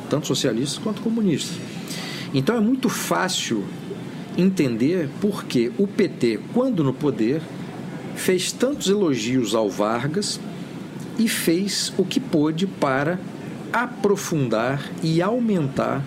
tanto 0.08 0.26
socialistas 0.28 0.78
quanto 0.78 1.02
comunistas. 1.02 1.56
Então 2.32 2.56
é 2.56 2.60
muito 2.60 2.88
fácil 2.88 3.64
entender 4.38 5.08
por 5.20 5.44
que 5.44 5.72
o 5.76 5.86
PT, 5.86 6.40
quando 6.54 6.84
no 6.84 6.94
poder, 6.94 7.42
fez 8.14 8.52
tantos 8.52 8.88
elogios 8.88 9.54
ao 9.54 9.68
Vargas 9.68 10.40
e 11.18 11.28
fez 11.28 11.92
o 11.98 12.04
que 12.04 12.20
pôde 12.20 12.66
para 12.66 13.18
aprofundar 13.72 14.82
e 15.02 15.22
aumentar 15.22 16.04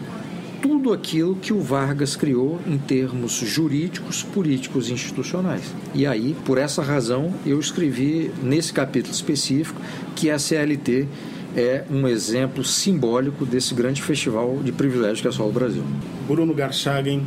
tudo 0.62 0.92
aquilo 0.92 1.36
que 1.36 1.54
o 1.54 1.62
Vargas 1.62 2.16
criou 2.16 2.60
em 2.66 2.78
termos 2.78 3.34
jurídicos, 3.34 4.24
políticos 4.24 4.90
e 4.90 4.94
institucionais. 4.94 5.74
E 5.94 6.08
aí, 6.08 6.36
por 6.44 6.58
essa 6.58 6.82
razão, 6.82 7.34
eu 7.46 7.60
escrevi 7.60 8.32
nesse 8.42 8.74
capítulo 8.74 9.14
específico 9.14 9.80
que 10.16 10.30
a 10.30 10.40
CLT 10.40 11.08
é 11.56 11.86
um 11.90 12.08
exemplo 12.08 12.64
simbólico 12.64 13.46
desse 13.46 13.74
grande 13.74 14.02
festival 14.02 14.58
de 14.64 14.72
privilégios 14.72 15.22
que 15.22 15.28
é 15.28 15.32
só 15.32 15.48
o 15.48 15.52
Brasil. 15.52 15.84
Bruno 16.28 16.54
Garchagen, 16.54 17.26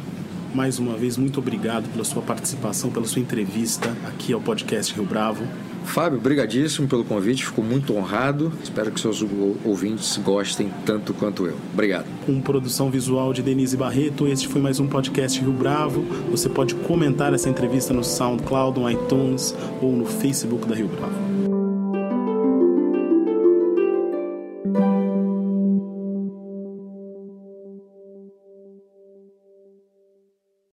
mais 0.54 0.78
uma 0.78 0.96
vez, 0.96 1.16
muito 1.16 1.38
obrigado 1.38 1.88
pela 1.92 2.04
sua 2.04 2.22
participação, 2.22 2.90
pela 2.90 3.06
sua 3.06 3.22
entrevista 3.22 3.94
aqui 4.06 4.32
ao 4.32 4.40
podcast 4.40 4.92
Rio 4.94 5.04
Bravo. 5.04 5.44
Fábio, 5.88 6.20
brigadíssimo 6.20 6.86
pelo 6.86 7.02
convite, 7.02 7.46
fico 7.46 7.62
muito 7.62 7.94
honrado. 7.96 8.52
Espero 8.62 8.90
que 8.92 9.00
seus 9.00 9.24
ouvintes 9.64 10.16
gostem 10.18 10.70
tanto 10.84 11.14
quanto 11.14 11.46
eu. 11.46 11.56
Obrigado. 11.72 12.06
Com 12.26 12.40
produção 12.40 12.90
visual 12.90 13.32
de 13.32 13.42
Denise 13.42 13.76
Barreto, 13.76 14.28
este 14.28 14.46
foi 14.46 14.60
mais 14.60 14.78
um 14.78 14.86
podcast 14.86 15.40
Rio 15.40 15.52
Bravo. 15.52 16.02
Você 16.30 16.48
pode 16.48 16.74
comentar 16.74 17.32
essa 17.32 17.48
entrevista 17.48 17.94
no 17.94 18.04
SoundCloud, 18.04 18.78
no 18.78 18.88
iTunes 18.88 19.54
ou 19.80 19.92
no 19.96 20.04
Facebook 20.04 20.68
da 20.68 20.74
Rio 20.74 20.88
Bravo. 20.88 21.27